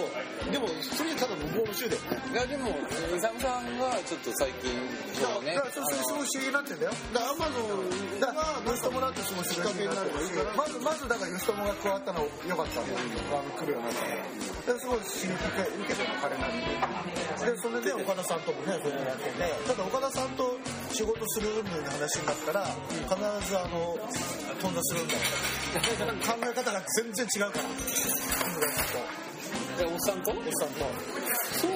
[0.51, 2.19] でもそれただ無謀の衆だよね。
[2.31, 2.67] いやでも
[3.15, 4.75] イサムさんがちょっと最近
[5.15, 6.91] そうねだからそうそうそう不思議になってんだよ。
[7.13, 7.71] だからアマゾン
[8.19, 8.35] が
[8.65, 12.99] どうしてもらってその面白いきっかけになればいいからまずまずだから吉友が加わったの良かったんだよ
[13.31, 13.55] あの。
[13.55, 14.03] 来るようになった
[14.67, 16.67] のですごい刺激受けてる彼なりに。
[17.39, 19.47] でそれで岡田さんともねそれでやってて。
[19.71, 20.59] ただ岡田さんと
[20.93, 23.97] 仕事する云々の話になったら必ずあの
[24.61, 25.19] 頓挫するんだよ
[26.21, 27.65] 考え方が全然違うから。
[29.83, 30.31] おっさんと？
[30.31, 30.85] おっさんと。
[31.59, 31.71] そう？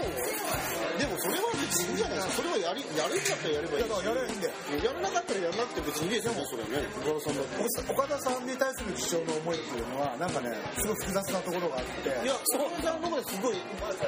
[0.96, 2.34] でもそれは別にいいんじゃないですか。
[2.36, 4.54] それはやりやるんだったらやればいいだからやればいいんだよ
[4.86, 6.46] やらなかったらやらなくて別にいいですよ。
[6.46, 12.10] それはね岡田さんだって岡田さんに対する主張の思いっていうのはなんかねすごい複雑なところがあって。
[12.10, 13.56] いや岡田さんの方がすごい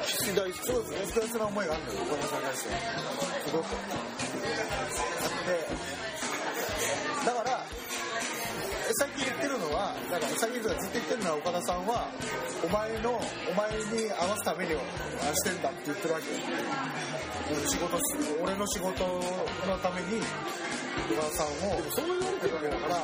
[0.06, 2.70] 次第すごい複雑な思いがあるんだよ岡田さんに対して。
[3.48, 3.66] すごく。
[3.68, 3.76] あ
[5.28, 5.68] って
[7.26, 7.57] だから
[8.94, 12.08] さっき言ってるのはだからさっきかずっと言ってるのは岡田さんは
[12.64, 16.32] お前のお前に合わすためにしてんだって言ってるわけ。
[16.32, 19.04] よ仕事す俺の仕事
[19.66, 20.20] のために
[21.16, 22.98] 田さんをそう言われてるわけだから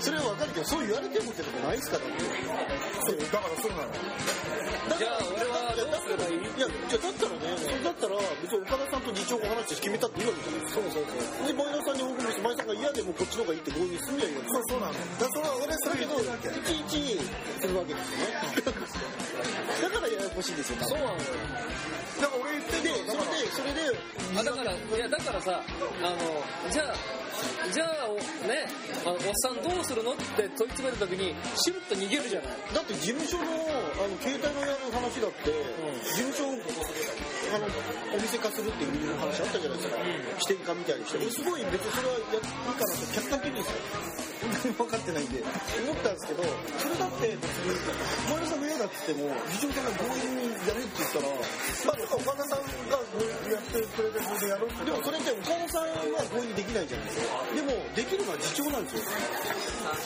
[0.00, 2.14] それは分かるけどそう言われてもってことないですからね
[3.04, 3.92] そうだからそうなの
[4.96, 16.24] じゃあ俺はどうすればいいいやじゃだったらねそれだったら別に岡田さんと次長が話して決めたっていいわけじゃないですかそうそうそうで前田さんに報告して前田さんが嫌でもこっちの方がいいって合意すんじゃいいわけそうそうなのだからそれは俺それけどい
[16.62, 17.18] ちいち
[17.60, 18.76] するわけですよね
[19.82, 21.95] だからややこしいんですよそうなのよ。
[22.20, 23.80] だから俺言ってるよそれでそれで
[24.40, 25.60] あだからいやだからさ
[26.02, 26.94] あのじゃあ
[27.72, 28.14] じゃあお
[28.48, 28.64] ね
[29.04, 32.50] あのおっさんどうするのって問い詰めるときにシュルッと逃げるじゃない。
[32.74, 35.50] だって事務所のあの携帯のやる話だって、
[36.04, 36.52] 事務所を
[37.54, 37.66] あの
[38.14, 39.96] お店化するっていう話あったじゃないですか、
[40.38, 41.18] 視点化みたいにして。
[41.18, 45.42] 俺すごい別にそれはやっていいかなと客観的にですよ分かってないんで。
[45.42, 46.42] 思ったんですけど
[46.78, 47.72] それだって別に
[48.30, 51.28] 前田さんが嫌だって言っても議長さんが強引にやるって言ったら
[51.86, 54.84] まあ、岡田さんがやってくれてそれでやろうって。
[54.84, 59.02] でもそれって岡田さんは強引にできないじゃないですかでもできるのは次長なんですよ。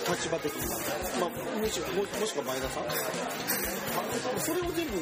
[0.08, 0.78] 立場的には。
[1.20, 2.84] まあもしももしくは前田さん。
[4.40, 4.98] それを全部。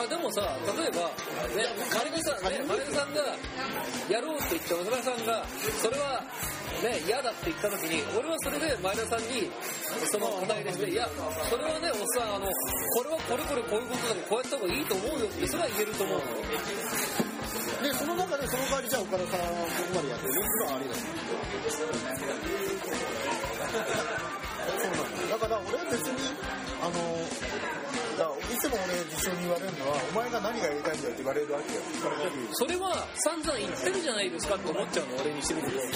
[0.00, 1.08] あでもさ例えば
[1.54, 2.64] ね前田さんね。
[2.66, 3.20] 前田さんが
[4.08, 5.44] やろうって言って小田さんが
[5.80, 6.22] それは
[6.82, 9.50] ね嫌だって言った時に俺はそれで前田さんに
[10.10, 11.08] その答えでしていや
[11.48, 16.24] それはねおっさんあのこれはこれこれこういうことだからこうやった方がいいと思うよってそれは言えると思うの。
[16.24, 16.26] よ
[17.82, 19.56] でその中でその代わりじゃあ岡田さんはこ
[19.88, 21.00] こまでやってるっていうのはありだよ
[25.30, 26.18] だから俺は別に
[26.82, 26.92] あの
[28.18, 31.80] だからいつも俺事象に言われるのはお前が何がやりたいんだよって言われるわけよ。
[32.52, 32.92] それは
[33.24, 35.88] 散々言ってるじゃないですかって思っちゃうの俺にしてみるとだか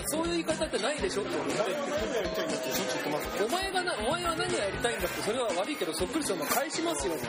[0.00, 3.44] らそういう言い方ってないでしょって思って。
[3.44, 7.26] お前がなお前は何がやりたいんだってそれは悪いけどそっくりその返しますよって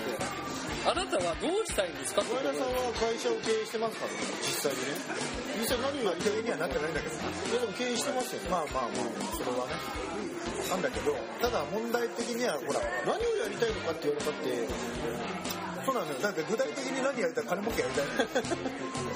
[0.88, 2.22] あなたはどうしたいんですか？
[2.22, 4.12] って前田さんは会社を経営してますから。
[4.16, 4.96] ね実際にね。
[5.60, 7.60] 実際何をやりたい経営にはなってないんだけど。
[7.60, 8.48] でも経営してますよね。
[8.50, 9.76] まあまあまあそれはね。
[10.72, 14.68] なんだけどただ問題的にはほら何をやりたいのかって言われたって
[15.88, 16.20] そうなんだよ。
[16.20, 18.48] だって具体的に何やりたい金儲けやりたい。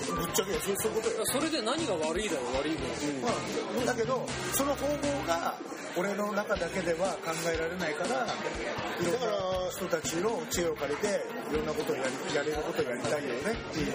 [0.08, 2.80] のぶっちゃけそうそういうことよそれで何が悪いだろう悪いの。
[3.20, 4.24] まあ、だけど
[4.56, 5.60] その方法が
[6.00, 11.08] 俺の中だけでは考えられないからいろんな人たちの知恵を借りて
[11.52, 13.52] いろんなことをやりやれることをやりたいよね。
[13.52, 13.94] っていう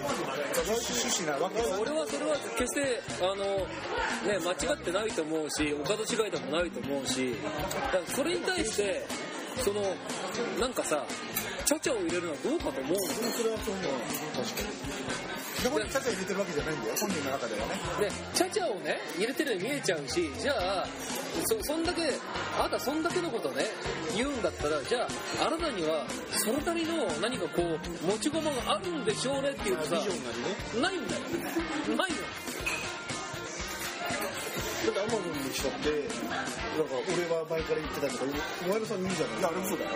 [0.69, 3.65] 趣旨なわけさ俺はそれは決してあの、
[4.29, 9.07] ね、間違ってないと思うしお門違いでもないと思うしだからそれに対して
[9.65, 9.81] その
[10.61, 11.07] なんかさ
[11.67, 12.95] ちゃちゃを入れるのはどうかと思う。
[12.95, 12.99] の
[13.35, 13.93] それはそう思う
[14.39, 15.37] 確かに。
[15.65, 17.75] どこにちゃちゃ入れてるわけじゃないんだよ本人の中ではね。
[17.99, 20.87] でちゃちゃをね入れてるように見えちゃうしじゃあ
[21.45, 22.03] そそんだけ
[22.61, 23.65] あなたそんだけのことね
[24.15, 25.09] 言うんだったらじゃ
[25.43, 30.15] ああなたにはそのたりの何かこう持ち駒があるんでしょうねっていうとさなりね
[30.81, 31.23] ないんだよ。
[31.97, 32.56] ないの。
[35.07, 39.91] だってアマゾンにしたってなんか俺は前から言ってたとか前田さんに言うじゃないいやあれ嘘だよ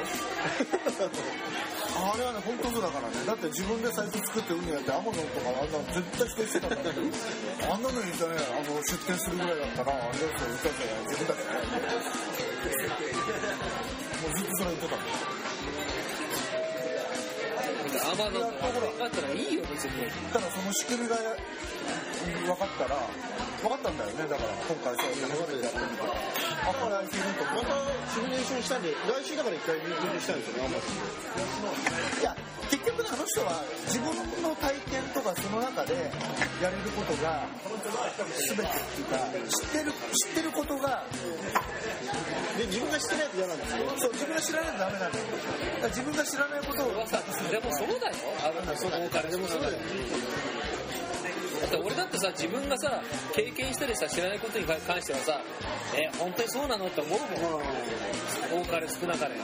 [2.00, 3.14] あれはね本当そうだからね。
[3.26, 6.94] だって自分でサイト作って運やってアマゾンとかあんなの絶対否定してたんだよ
[7.68, 11.58] あんなのにさねあの出店するぐらいだったらあれだって売ったんじゃない自分たちで
[14.22, 15.12] もうずっとそれ言ってたんだよ
[18.00, 20.10] アマゾンだったらいいよ別に。
[20.32, 22.96] ただその仕組みが分かったら
[23.60, 27.76] 分かったんだよねだから今回そういうのでやってみてあこれいけるとまた
[28.08, 32.36] シミュレーションしたんで来週だから一回ミーティングしたんですよねアマゾンいや
[32.70, 34.08] 結局ねあの人は自分
[34.42, 35.92] の体験とかその中で
[36.62, 37.44] やれることが
[38.48, 41.04] 全てっていうか知ってる知ってることが
[42.56, 47.04] で自分がしてないと嫌なんですよそう自分が知らないとダメなんだよだから自分が知らないことをでも
[47.76, 49.74] そうだよあなたそうボーカルでもそうだよ
[51.60, 53.02] だって俺だってさ自分がさ
[53.34, 55.40] 経験したりさ知らないことに関してはさ
[55.94, 57.30] え本当にそうなのって思うもん。
[58.50, 59.34] 多かれ少なかれ。
[59.36, 59.40] で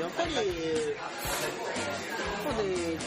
[0.00, 0.44] やっぱり、やっ
[2.56, 2.98] ぱり、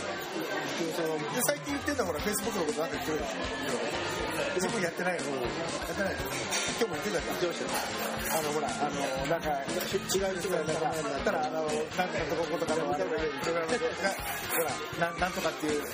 [0.96, 3.34] そので最近言ってんだほら、フェイスブックのことなんか言ってるでしょ。
[4.56, 5.36] フェイスブックやってないの。
[5.36, 6.32] やってないの。
[6.80, 7.76] 今日も言ってたじゃん。
[8.32, 14.16] あの、ほら、あの、なんか、違う人がなんか、だったら、あの、なんかとことかでも、あのプログラムが、
[14.56, 15.92] ほら、なんなんとかっていうね、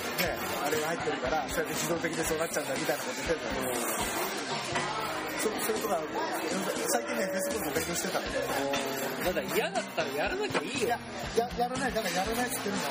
[0.62, 3.82] あれが入ってるから、そうやって自動的でそうなっちゃうんだみたいなこと言ってるんだけど、
[5.42, 5.98] そそれとか、
[6.86, 8.22] 最近ね、フェイスブックも勉強してたん
[9.22, 9.32] で。
[9.32, 10.98] だから嫌だったらやらなきゃいいよいや、
[11.36, 12.88] ややらない、だからやらないって言ってるんだ。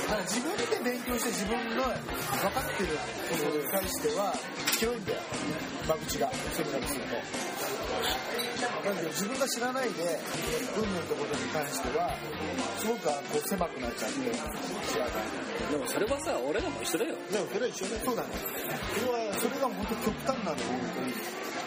[0.00, 4.34] だから自分で勉強して自分の分かってることに対しては
[4.78, 5.20] 広いんだよ。
[5.88, 7.16] 間口が、それからすると。
[8.60, 10.18] だけど自分が知らないで、
[10.76, 12.14] 運命のことに関しては、
[12.78, 14.32] すごくこう狭くなっちゃって、
[14.88, 15.10] 視野が。
[15.70, 18.00] でもそれはさ俺らも一緒だよでもそれは一緒だよ。
[18.04, 18.28] そうだね。
[18.98, 21.14] それは、それが本当極端なんだよ、本当に。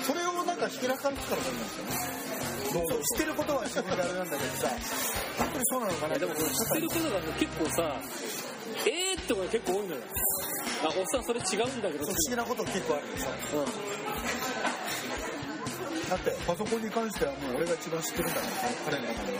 [0.03, 2.32] それをなんかひけらかんつからなんですよね。
[2.73, 4.67] そう知ってることは自分であれなんだけどさ、
[5.37, 6.17] 本当にそうなのかな？
[6.17, 8.01] でもこれ知ってることが結構さ
[8.85, 10.01] えーってことが結構多いのよ。
[10.83, 12.05] あおっさんそれ違うんだけど。
[12.05, 13.29] 不思議なこと結構あるでしょ。
[13.59, 13.65] うん。
[16.09, 18.51] だってパソコンに関してはもう俺が一番知ってるんだから
[18.91, 19.39] 彼の中では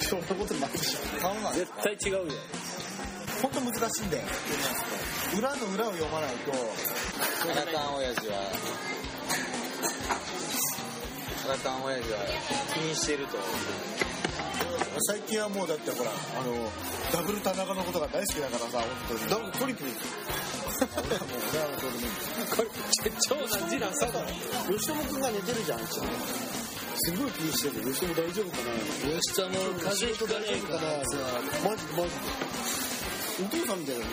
[0.00, 1.00] そんなことないでしょ。
[1.20, 1.52] 顔が。
[1.52, 2.32] 絶対違うよ。
[3.42, 4.22] 本当難しいんだよ。
[5.38, 6.52] 裏の裏を読まないと。
[7.50, 8.34] アラカン親父は
[11.50, 12.18] アラカン親父は
[12.74, 13.34] 気にしてると。
[15.10, 16.14] 最近はもうだってほらあ
[16.46, 16.54] の
[17.10, 19.20] ダブル田中のことが大好きだからさ本当に。
[19.26, 19.90] だからトリプル。
[19.90, 20.86] 俺
[21.18, 22.14] はもう俺はどうでもいい
[22.54, 22.70] これ
[23.26, 24.06] 超な次男さ
[24.70, 25.98] 吉友くんが寝てるじゃん、す
[27.18, 27.82] ごい気にしてる。
[27.90, 28.78] 吉友大丈夫かな？
[29.18, 29.50] 吉田の
[29.90, 31.02] 風邪ひかねえかな？
[31.66, 32.30] マジでマジで。
[33.42, 34.04] お父さんみたいな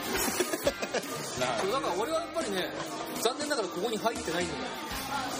[1.45, 2.65] のだから俺はやっぱりね
[3.21, 4.59] 残念ながらここに入ってないんだよ。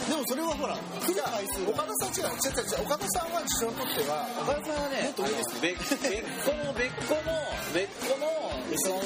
[0.08, 0.74] でもそれはほら、
[1.04, 5.28] 来る回数岡田さん違う違う違う岡田さんは自身にとっては岡田さんはねあの
[5.60, 6.00] 別別
[6.48, 7.28] 個の別個の
[7.74, 8.24] 別個の
[8.72, 9.04] 存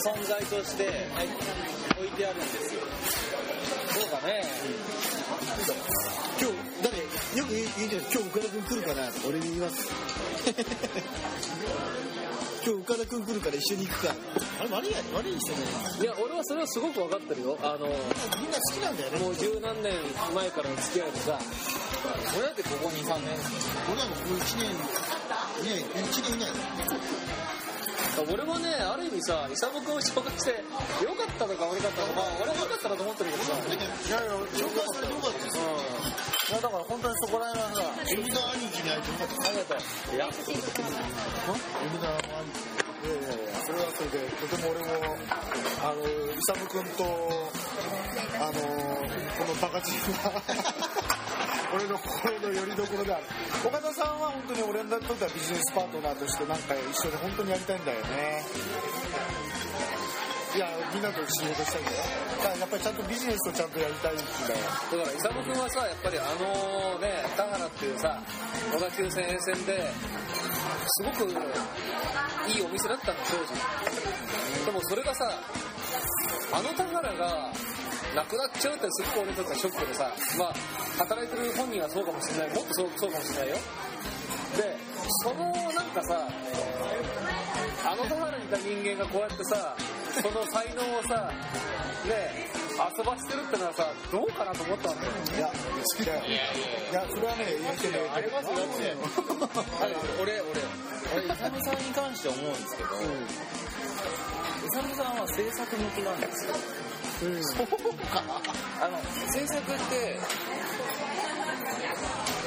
[0.00, 0.88] 存在として
[1.98, 2.80] 置いてあるんですよ。
[3.92, 4.42] そうだね。
[6.40, 9.08] 今日、誰、よく言うじゃん、今日岡田くん来るかな？
[9.10, 9.90] って俺に言います。
[12.68, 14.12] 今日岡田くん来るから一緒に行くか。
[14.12, 15.64] あれ悪いや悪い人ね。
[16.02, 19.24] いや俺はそれはすごく分かってるよあのみんな好きなんだよね。
[19.24, 19.96] もう十何年
[20.36, 21.40] 前からの付き合いでさ
[22.36, 23.32] 俺だってここに3年
[23.88, 26.52] 俺はもうこう1年、ね、1年以内
[28.28, 30.50] 俺はねある意味さ勇君を紹介して
[31.08, 35.64] よかったのか悪かったのか俺はよかったなと思ってるけどさいやいや、紹介されてよかったですよ。
[36.48, 39.48] いやだから本当にそこら辺はさ海田兄貴に会えてよかった。
[39.48, 44.88] ありがとういや海田の兄貴いやいやいやそれはそれでとても俺も
[45.84, 47.04] あの勇君と
[48.40, 50.32] あのこのバカチンが
[51.74, 53.24] 俺の心の拠り所である
[53.64, 58.42] 岡田さんは本当に俺にとってはビジネスパートナーとしてなんか一緒に本当にやりたいんだよね
[60.56, 61.96] いやみんなと仕事したいんだよ
[62.38, 64.28] だからやっぱりちゃんとビジネスをちゃんとやりたいんだよ
[64.90, 68.22] だから勇君はさやっぱりあのね田原っていうさ
[68.72, 69.92] 小田急線沿線で
[70.98, 75.30] すごくいいお店だったの当時でもそれがさ
[76.52, 77.52] あの田原が
[78.16, 80.54] なくなっちゃうってすごく俺にとってはショックでさまあ
[80.98, 82.56] 働いてる本人はそうかもしれない。
[82.56, 83.56] もっとそうそうかもしれないよ。
[84.56, 84.76] で
[85.22, 85.44] その
[85.76, 86.26] なんかさ
[87.86, 89.76] あの田原にいた人間がこうやってさ
[90.22, 91.30] その才能をさ
[92.06, 92.48] ね
[92.78, 95.12] 遊ばしてるってのはさどうかなと思ったんだよ。
[95.36, 95.54] いや好
[95.96, 96.22] きだよ。
[96.26, 96.32] い
[96.94, 98.94] やそれはね言えてるありますよだって
[100.22, 100.62] 俺俺。
[101.08, 103.00] 俺イサムさんに関して思うんですけど、イ
[104.76, 106.52] サムさんは制作向きなんですよ。
[108.82, 109.00] あの
[109.32, 110.18] 制作って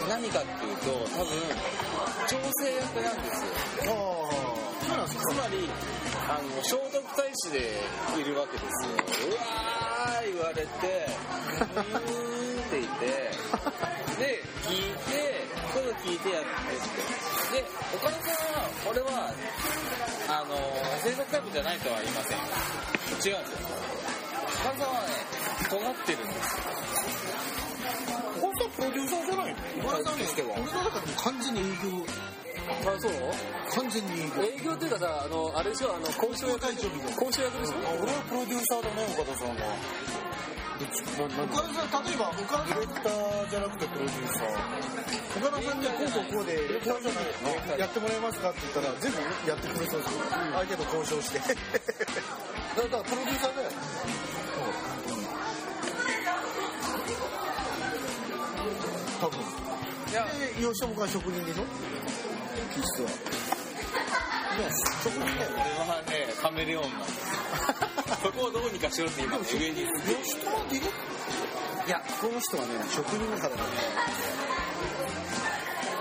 [0.08, 1.34] 何かっていうと多分
[2.28, 3.42] 調整役なんです
[3.88, 3.90] よ。
[5.08, 5.68] つまり
[6.30, 7.60] あの聖徳太子で
[8.20, 8.92] いるわけですよ。
[9.32, 11.80] うわー言われてうー
[12.58, 13.06] んって言って
[14.18, 15.10] で聞いて
[15.74, 17.62] 今度聞いてやってって。
[17.62, 19.10] で岡田さんは俺は
[20.30, 20.56] あの
[21.04, 22.38] 制作タイプじゃないとは言いません。
[22.38, 23.68] 違うんですよ。
[24.64, 25.08] 岡田さんはね
[25.70, 26.64] 尖ってるんですよ。
[28.42, 29.58] 本当はプロデューサーじゃないの？
[29.90, 32.06] 岡田さんね、俺の中でも完全に営業、
[32.70, 33.12] あそう？
[33.76, 34.22] 完全に。
[34.22, 35.94] 営業っていうかさあのあれでしょ？
[35.96, 36.60] あの交渉役？
[36.76, 37.76] でしょ交渉役でしょ？
[37.88, 39.78] あ俺はプロデューサーだね岡田さんは。
[40.82, 44.58] 岡田さん例えば岡田ディレクターじゃなくてプロデューサー。
[45.38, 50.18] 岡田さんにこうこうこうでディレクターじゃなやってもらえますかって言ったら全部やってくれそうです。
[50.26, 51.46] 相手と交渉してだ
[52.90, 53.70] からプロデューサーだよ。
[59.22, 59.38] 多分。
[59.38, 61.64] い吉本は職人でしょ？
[62.76, 63.16] 実はね
[65.04, 67.20] 職人だよね俺はねカメレオンなんです
[68.24, 70.80] そこをどうにかしろって今ね上に吉友ってい
[71.90, 73.62] やこの人はね職人だからね。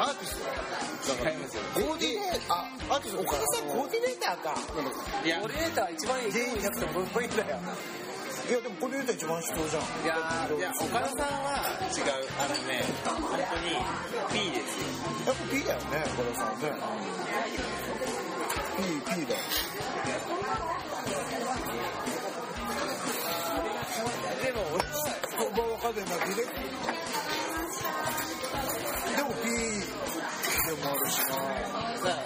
[0.01, 0.71] アーティスト。
[1.11, 2.57] 違いますよコーディネーター
[2.91, 4.55] あアーティスト岡田さんコーディネーターか
[5.25, 7.59] いやオレーター一番いい全員なくてもいいんだよ
[8.51, 9.83] いやでもコーディネーター一番必要じゃん。
[10.03, 10.19] いや
[10.59, 11.55] いや岡田さんは
[11.87, 12.19] 違う。
[12.35, 13.79] あのね本当に
[14.35, 14.91] P ですよ。
[15.23, 16.75] やっぱ P だよね岡田さんね。
[18.75, 19.39] P P だ。
[19.39, 19.47] よ
[24.43, 24.99] でも俺は
[25.39, 26.51] 言葉わかんないなディレク
[29.15, 29.47] でも P
[30.67, 31.39] でもあるしな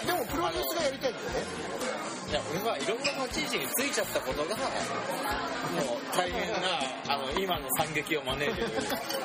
[0.07, 1.45] でもプロデュースがやりたいんだよね
[2.24, 8.67] いや俺はいろんな立ち位置についちゃったことがもう大変なあの今の惨劇を招いてる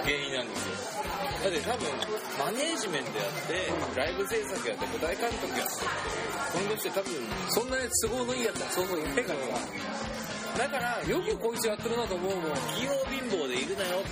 [0.05, 1.01] 原因なんですよ。
[1.41, 1.89] だって多分
[2.38, 5.89] マネージメントやってライブ制作やって舞台監督やって
[6.53, 7.14] この人多分
[7.49, 9.39] そんなに都合のいいやつはそうそういないから。
[10.57, 12.43] だからよくこいつやってるなと思うもん
[12.76, 14.09] 器用貧乏でいるなよって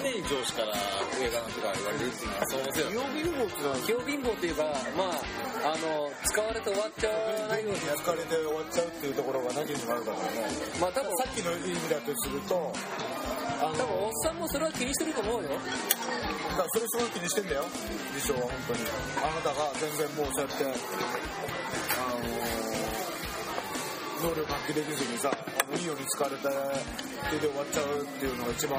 [0.00, 0.72] 常に上司から
[1.20, 4.64] 上からとか言われるっていうのはそのせいだ曜日ルボって器用貧乏っていうか
[4.96, 10.24] まああの使われて終わっちゃわないようにやっ疲れて終わっちゃうっていうところが何にもあるからね。
[10.80, 12.72] まあ多分さっきの意味だとすると
[13.60, 15.50] 多分おっさんもそれは気にしてると思うよ。
[15.50, 17.64] だからそれすごい気にしてんだよ
[18.14, 18.80] 自称は本当に。
[19.18, 20.68] あなたが全然もうそうやってあ
[22.16, 22.87] の
[24.22, 25.36] 能力発揮できずにさあ
[25.70, 26.42] のいいように使われて
[27.30, 28.78] 手で終わっちゃうっていうのが一番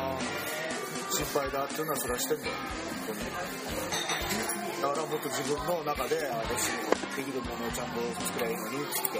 [1.12, 2.52] 心配だっていうのはそれはしてんだよ。
[3.08, 3.30] 本当に。
[4.80, 9.20] だからもっと自分の中であのできるものをちゃんと作りゃいいのにっつって。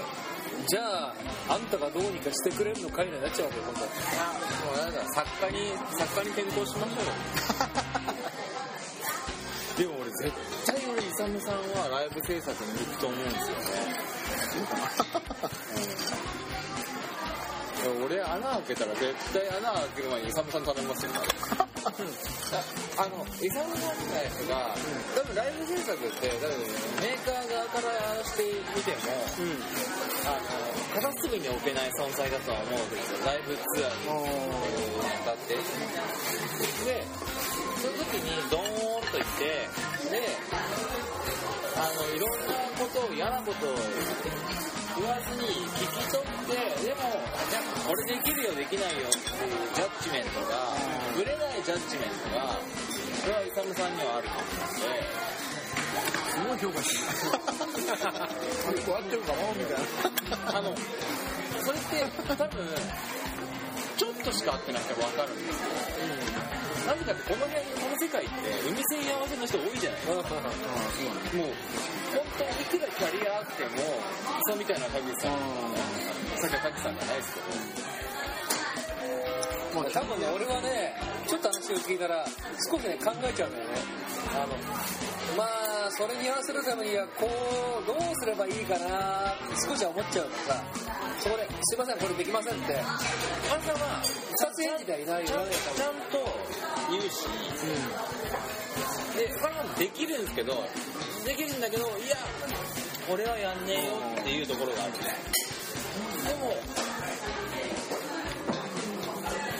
[0.68, 1.14] じゃあ
[1.48, 3.88] あんたがどうにかしてくれるのかいなになっちゃうわけよ今度も
[4.74, 4.92] うだ。
[4.92, 7.12] から作家に作家に転向しましょうよ。
[9.78, 10.32] でも俺絶
[10.66, 13.64] 対俺イサムさんはライブ制作に行くと思うんですよね。
[13.88, 14.09] うん、
[18.04, 21.12] 俺穴開けたら絶対穴開ける前にイサムさん頼みますよ。
[21.80, 24.76] あのイサムさんみたいな人が
[25.16, 26.60] 多分ライブ制作って多分
[27.00, 28.44] メーカー側からして
[28.76, 29.16] みても、
[30.26, 33.24] あの片隅に置けない存在だとは思うんですよ。
[33.24, 34.12] ライブツアーに
[35.24, 35.54] 当たって。
[36.84, 37.04] で
[37.80, 39.44] その時にドーンと行って
[40.10, 40.20] で
[41.80, 45.48] あのいろんなことを嫌なことを言わずに
[45.80, 50.76] 聞き取ってでもいや俺できるよできないよっていうジャッジメントが
[51.16, 52.60] ぶれないジャッジメントが
[53.24, 55.40] それはイサムさんにはあると思うんで
[56.30, 57.08] すごい評価してる
[58.76, 59.80] 結構合ってるかもみたい
[60.52, 60.74] なあの、
[61.64, 62.66] それって多分、
[63.96, 65.68] ちょっとしか会ってなくても分かるんですよ。
[66.54, 68.34] う んなぜかってこの辺、この世界って
[68.68, 70.22] 海線合わせの人多いじゃないですか。
[70.22, 70.40] も
[71.44, 71.54] う、
[72.10, 73.70] 本当いくらキャリアあっても、
[74.46, 75.36] そうみたいな田口さん、
[76.40, 77.46] さっきは田口さんじゃないですけど、
[79.70, 80.94] 多分ね俺はね
[81.28, 82.26] ちょっと話を聞いたら
[82.70, 83.70] 少しね考えちゃうんだよね。
[84.34, 84.54] あの
[85.38, 85.44] ま
[85.86, 87.30] あそれに合わせるためにはこ
[87.80, 90.62] うどうすればいいかな少しは思っちゃうのさ
[91.20, 92.74] そこで「すいませんこれできません」って。
[93.50, 96.18] あんたは、二つ返事ではいないよねちゃんと
[96.90, 97.26] 言うし、
[99.16, 100.64] で、他のもできるんですけど、
[101.24, 102.16] できるんだけど、いや、
[103.08, 104.92] 俺はやんねえよっていうところがある。
[104.92, 106.54] でも、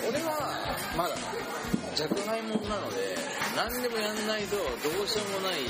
[0.09, 1.15] 俺は、まだ、
[1.97, 3.17] 弱敗者なので、
[3.57, 4.63] 何でもやんないとど
[5.03, 5.61] うしようもない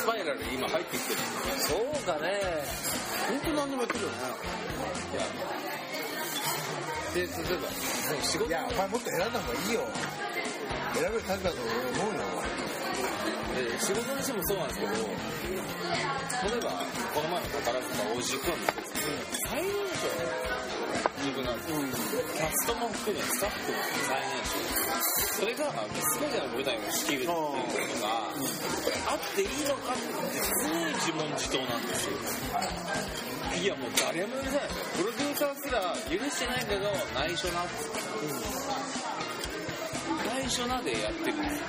[0.00, 1.20] スパイラルに今入ってきてる。
[1.60, 2.40] そうかね。
[3.28, 4.16] 本当何でもやってるよね。
[7.14, 9.80] で、例えば、仕事いやお前もっと選んだ方がいいよ
[10.94, 11.66] 選べるタイプだと思
[12.10, 12.20] うよ
[13.58, 14.68] で仕事にしてもそうなん。
[14.68, 16.70] ですけど、例えば、
[17.14, 18.60] この前の宝塚おじくん。
[18.62, 19.18] ですけど
[19.50, 20.06] 最年少
[21.18, 21.56] 自分なん。
[21.58, 21.80] ですよ。
[22.36, 25.42] キャストも含め、スタッフも最年少。
[25.42, 28.30] それが、全ての舞台を仕切るっていうことが、
[29.10, 30.06] あっていいのかって、
[30.62, 31.82] 常に自問自答なん。
[31.86, 32.14] ですよ。
[33.58, 34.84] いや、もう誰も許さないですよ。
[34.94, 39.27] プロデューサーすら許してないけど、内緒なって。
[40.48, 41.66] 内緒なでやってるんですよ。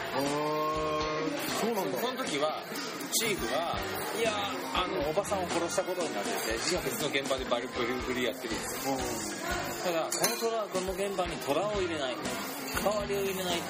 [1.59, 1.99] そうなんだ。
[1.99, 2.63] その時は
[3.11, 3.75] チーフが
[4.17, 4.31] 「いや
[4.73, 8.95] あのおばさんを殺したことになってて実は別の現場でバリブリブリやってるんですよ。
[9.83, 12.15] ただこの虎この現場に虎を入れない。
[12.81, 13.61] 代わりを入れない。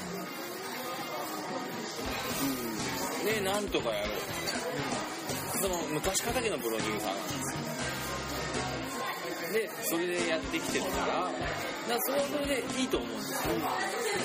[3.26, 4.18] でなんとかやろう。
[5.58, 7.79] その昔敵のプロデューサーなんです
[9.54, 11.32] でそれでやってきてるからだか
[11.90, 13.54] らそれはそれでいいと思うんですよ。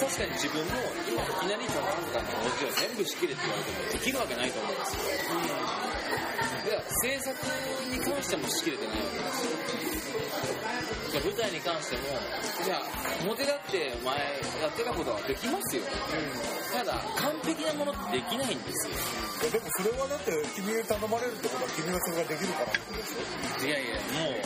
[0.01, 0.73] 確かに自分も
[1.09, 4.79] 今いきなり宝塚のおじを全部仕切れって言われてもできるわけないと思うん。
[4.79, 5.01] ですよ
[6.65, 7.33] だから制作
[7.89, 10.65] に関しても仕切れてないわけですよ。
[11.15, 12.03] じゃあ舞台に関しても
[12.65, 12.83] じゃあ
[13.23, 14.19] 表だって前
[14.61, 15.83] やってたことはできますよ、
[16.75, 18.91] ただ完璧なものってできないんです
[19.47, 22.75] よでもそれはだって君に頼まれるってことは君がそれができるから
[23.63, 24.43] いやいやもう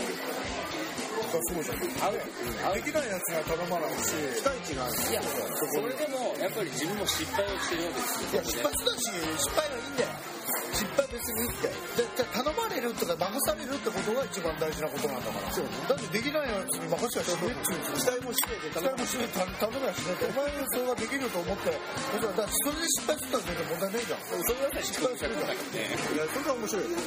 [1.28, 10.38] そうじゃん合うできないやつには頼まないし期待値があるいやそれでもやっぱり自分も失敗をしてるわけですよいや失敗したし失敗はいいんだよ
[10.72, 11.68] 失敗別にいいって
[11.98, 26.98] で頼まれるとか任されるってことが一番大事なことなんだからそうだってできないやつに任せはしねっていう期待もしねえで期待もしない頼めはしないってお前それができると思ってだからそれで失敗するのは全然問題ないじゃんそれは失敗するじゃなくていやそれが面白いよ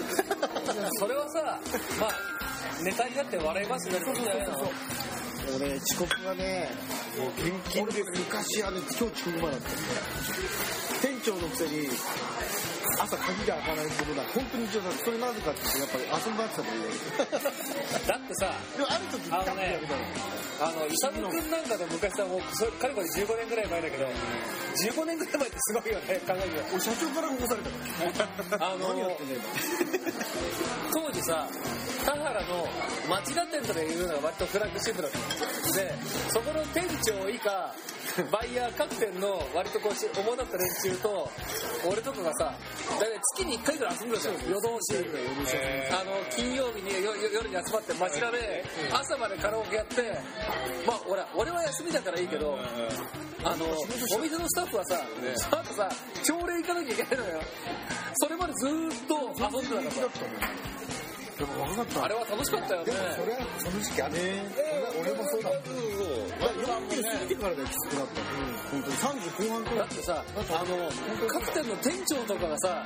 [0.99, 1.59] それはさ
[1.99, 2.50] まあ
[2.83, 4.05] ネタになって笑いますよね。
[4.05, 6.69] そうそうそう俺遅刻がね
[7.17, 9.67] もう現金俺昔あの今日遅刻前だったんで。
[11.01, 11.87] 店長のくせに
[13.01, 14.91] 朝鍵が開かないことだ本当に一応だ。
[14.91, 16.87] それなぜかって言ってやっぱり遊んだってたもんね。
[18.07, 19.81] だってさでもある時あのね
[20.61, 27.63] あの、イサム君なんかで昔さ、もう、それ、かれこれ15年ぐらい前だけど、15年ぐらい前ってすごいよね、考えてみ俺社長から起こされ
[28.13, 29.41] たからあの何やってんだよ。
[30.93, 31.47] 当時さ、
[32.05, 32.69] 田原の
[33.09, 35.17] 町田店とかいうのが割とフラッグシップだった。
[35.17, 35.95] ので、
[36.29, 37.73] そこの店長以下、
[38.29, 41.31] バイヤー各店の割とこうし、主だった連中と、
[41.89, 42.53] 俺とかがさ、
[42.99, 44.35] 月に1回ぐらい遊んでたじゃん。
[44.49, 44.97] 夜通し。
[45.91, 50.01] あの、金曜日によよ夜に集まって町田で、朝までカラオケやって、
[50.85, 52.57] まあ俺俺は休みだからいいけど、
[53.43, 55.01] あの、お店のスタッフはさ、
[55.35, 55.89] その後さ、
[56.23, 57.41] 朝礼行かなきゃいけないのよ。
[58.15, 62.05] それまでずーっと遊んでたからでも分かった。
[62.05, 62.85] あれは楽しかったよね。
[62.85, 62.91] で。
[62.91, 64.19] もそれはその時期あるね
[65.01, 68.21] 俺もそうだ40過ぎてからできつくなった。
[68.71, 69.77] 本当に30後半くらい。
[69.79, 70.91] だってさ、あの、
[71.27, 72.85] 各店の店長とかがさ、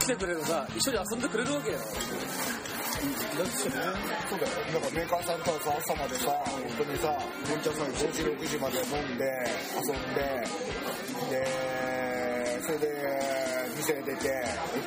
[0.00, 1.78] 来てくれるとさ、一緒に遊んでくれるわけよ。
[1.78, 1.86] だっ
[3.04, 4.52] てねそうだよ。
[4.72, 7.12] だからメーカーさんとはさ朝までさ本当にさ
[7.46, 9.24] 文ちゃんさん5時6時まで飲んで
[9.76, 10.20] 遊んで
[11.30, 11.44] で
[12.62, 13.55] それで
[13.86, 14.16] 店出て酔っ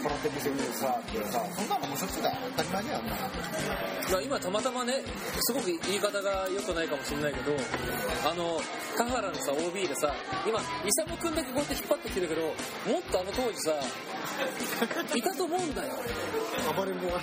[0.03, 2.37] 払って店にさってさそんなのもうしょっちゅうだよ。
[2.57, 3.11] 当たり前じゃんもう
[4.11, 4.93] まあ今たまたまね、
[5.39, 7.55] すごく言い方が良くないかもしれないけど、
[8.27, 8.59] あの、
[8.97, 10.13] 田原のさ、OB でさ、
[10.45, 13.71] 今、イサムくんだけこうやって引っ張ってきてるけど、もっとあの当時さ、
[15.15, 15.93] いたと思うんだよ。
[15.93, 15.99] ね
[16.75, 17.19] 暴れん坊が。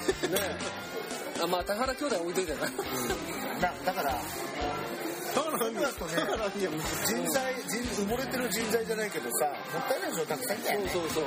[1.43, 2.61] あまあ、田原兄弟置いといてな。
[2.61, 4.17] なだから
[5.37, 5.77] そうだとね
[7.05, 10.89] 人材人埋もれてる人材じゃないけどさもったいないでしょたくさんいたよね。
[10.89, 11.25] そうそう、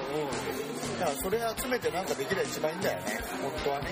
[1.00, 3.86] だからそれ集めてなんかできれば一番いいんだよね本当はね。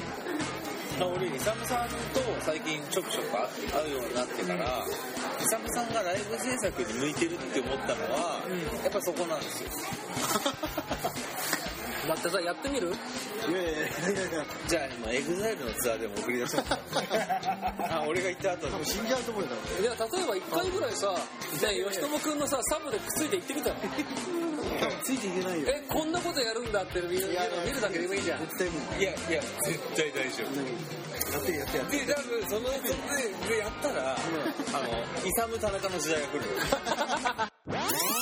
[0.97, 8.41] 俺イサムさんと最近ちょくちょく会うようになってから、イサムさんがライブ制作に向いてるって思ったのは、
[8.83, 9.69] やっぱそこなんですよ
[12.07, 12.87] だってさ、やってみる？
[12.87, 12.91] い
[13.51, 14.45] やいやいやいや。
[14.67, 16.69] じゃあ今 EXILE のツアーでも送り出します
[17.89, 19.49] あ俺が行った後多分死んじゃうと思うよ。
[19.81, 21.19] いや、例えば一回ぐらいさ、ね、
[21.89, 23.75] 吉友くんのさ、サブでくっついて行ってみたら。
[25.03, 25.67] ついていけないよ。
[25.69, 27.27] え、こんなことやるんだって見る
[27.65, 28.39] 見るだけでもいいじゃん。
[28.41, 29.03] 絶対無理。
[29.03, 30.57] いやいや絶対大丈夫。
[31.27, 32.79] やってやってやってで多分そので
[33.49, 34.17] でやったら、あ
[34.83, 37.49] のイサム田中の時代が来るは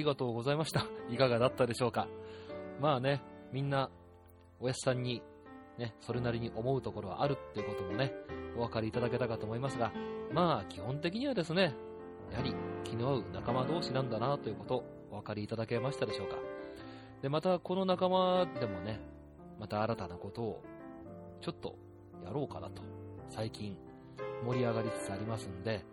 [0.00, 0.84] りがとうございました。
[1.10, 2.08] いかがだったでしょうか？
[2.80, 3.22] まあね、
[3.52, 3.90] みんな、
[4.60, 5.22] おやすさんに、
[5.78, 8.12] ね、それなりに思うところはあるってこともね、
[8.56, 9.92] お分かりいただけたかと思いますが、
[10.32, 11.74] まあ、基本的にはですね、
[12.32, 12.54] やはり
[12.84, 16.36] 気の合う仲間同士なんだなということ、お分かりいただけましたでしょうか？
[17.22, 19.00] で、また、この仲間でもね、
[19.58, 20.62] また新たなことを、
[21.40, 21.76] ちょっと、
[22.24, 22.82] やろうかなと、
[23.28, 23.76] 最近、
[24.44, 25.84] 盛り上がりつつありますんで、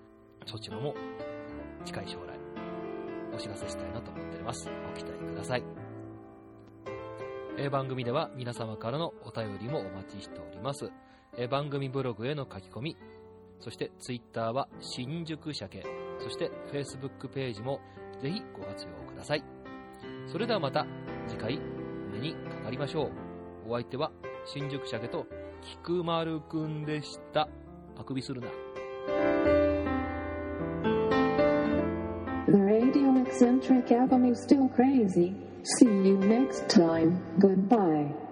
[0.45, 0.93] そちらも、
[1.83, 2.36] 近い将来、
[3.37, 4.67] お知らせしたいなと思っております。
[4.87, 5.63] ご期待ください。
[7.59, 10.91] え番組では皆様からのお便りもお待ちしております。
[11.37, 12.97] え番組ブログへの書き込み、
[13.59, 15.85] そしてツイッターは新宿鮭、
[16.19, 17.79] そして Facebook ページも
[18.21, 19.43] ぜひご活用ください。
[20.25, 20.87] それではまた
[21.27, 21.59] 次回
[22.09, 23.11] お目にかかりましょ
[23.67, 23.69] う。
[23.69, 24.11] お相手は
[24.45, 25.27] 新宿鮭と
[25.61, 27.47] 菊丸くんでした。
[27.97, 29.56] あくびするな。
[33.37, 37.21] Eccentric Avenue Still Crazy See you next time.
[37.37, 38.26] Goodbye.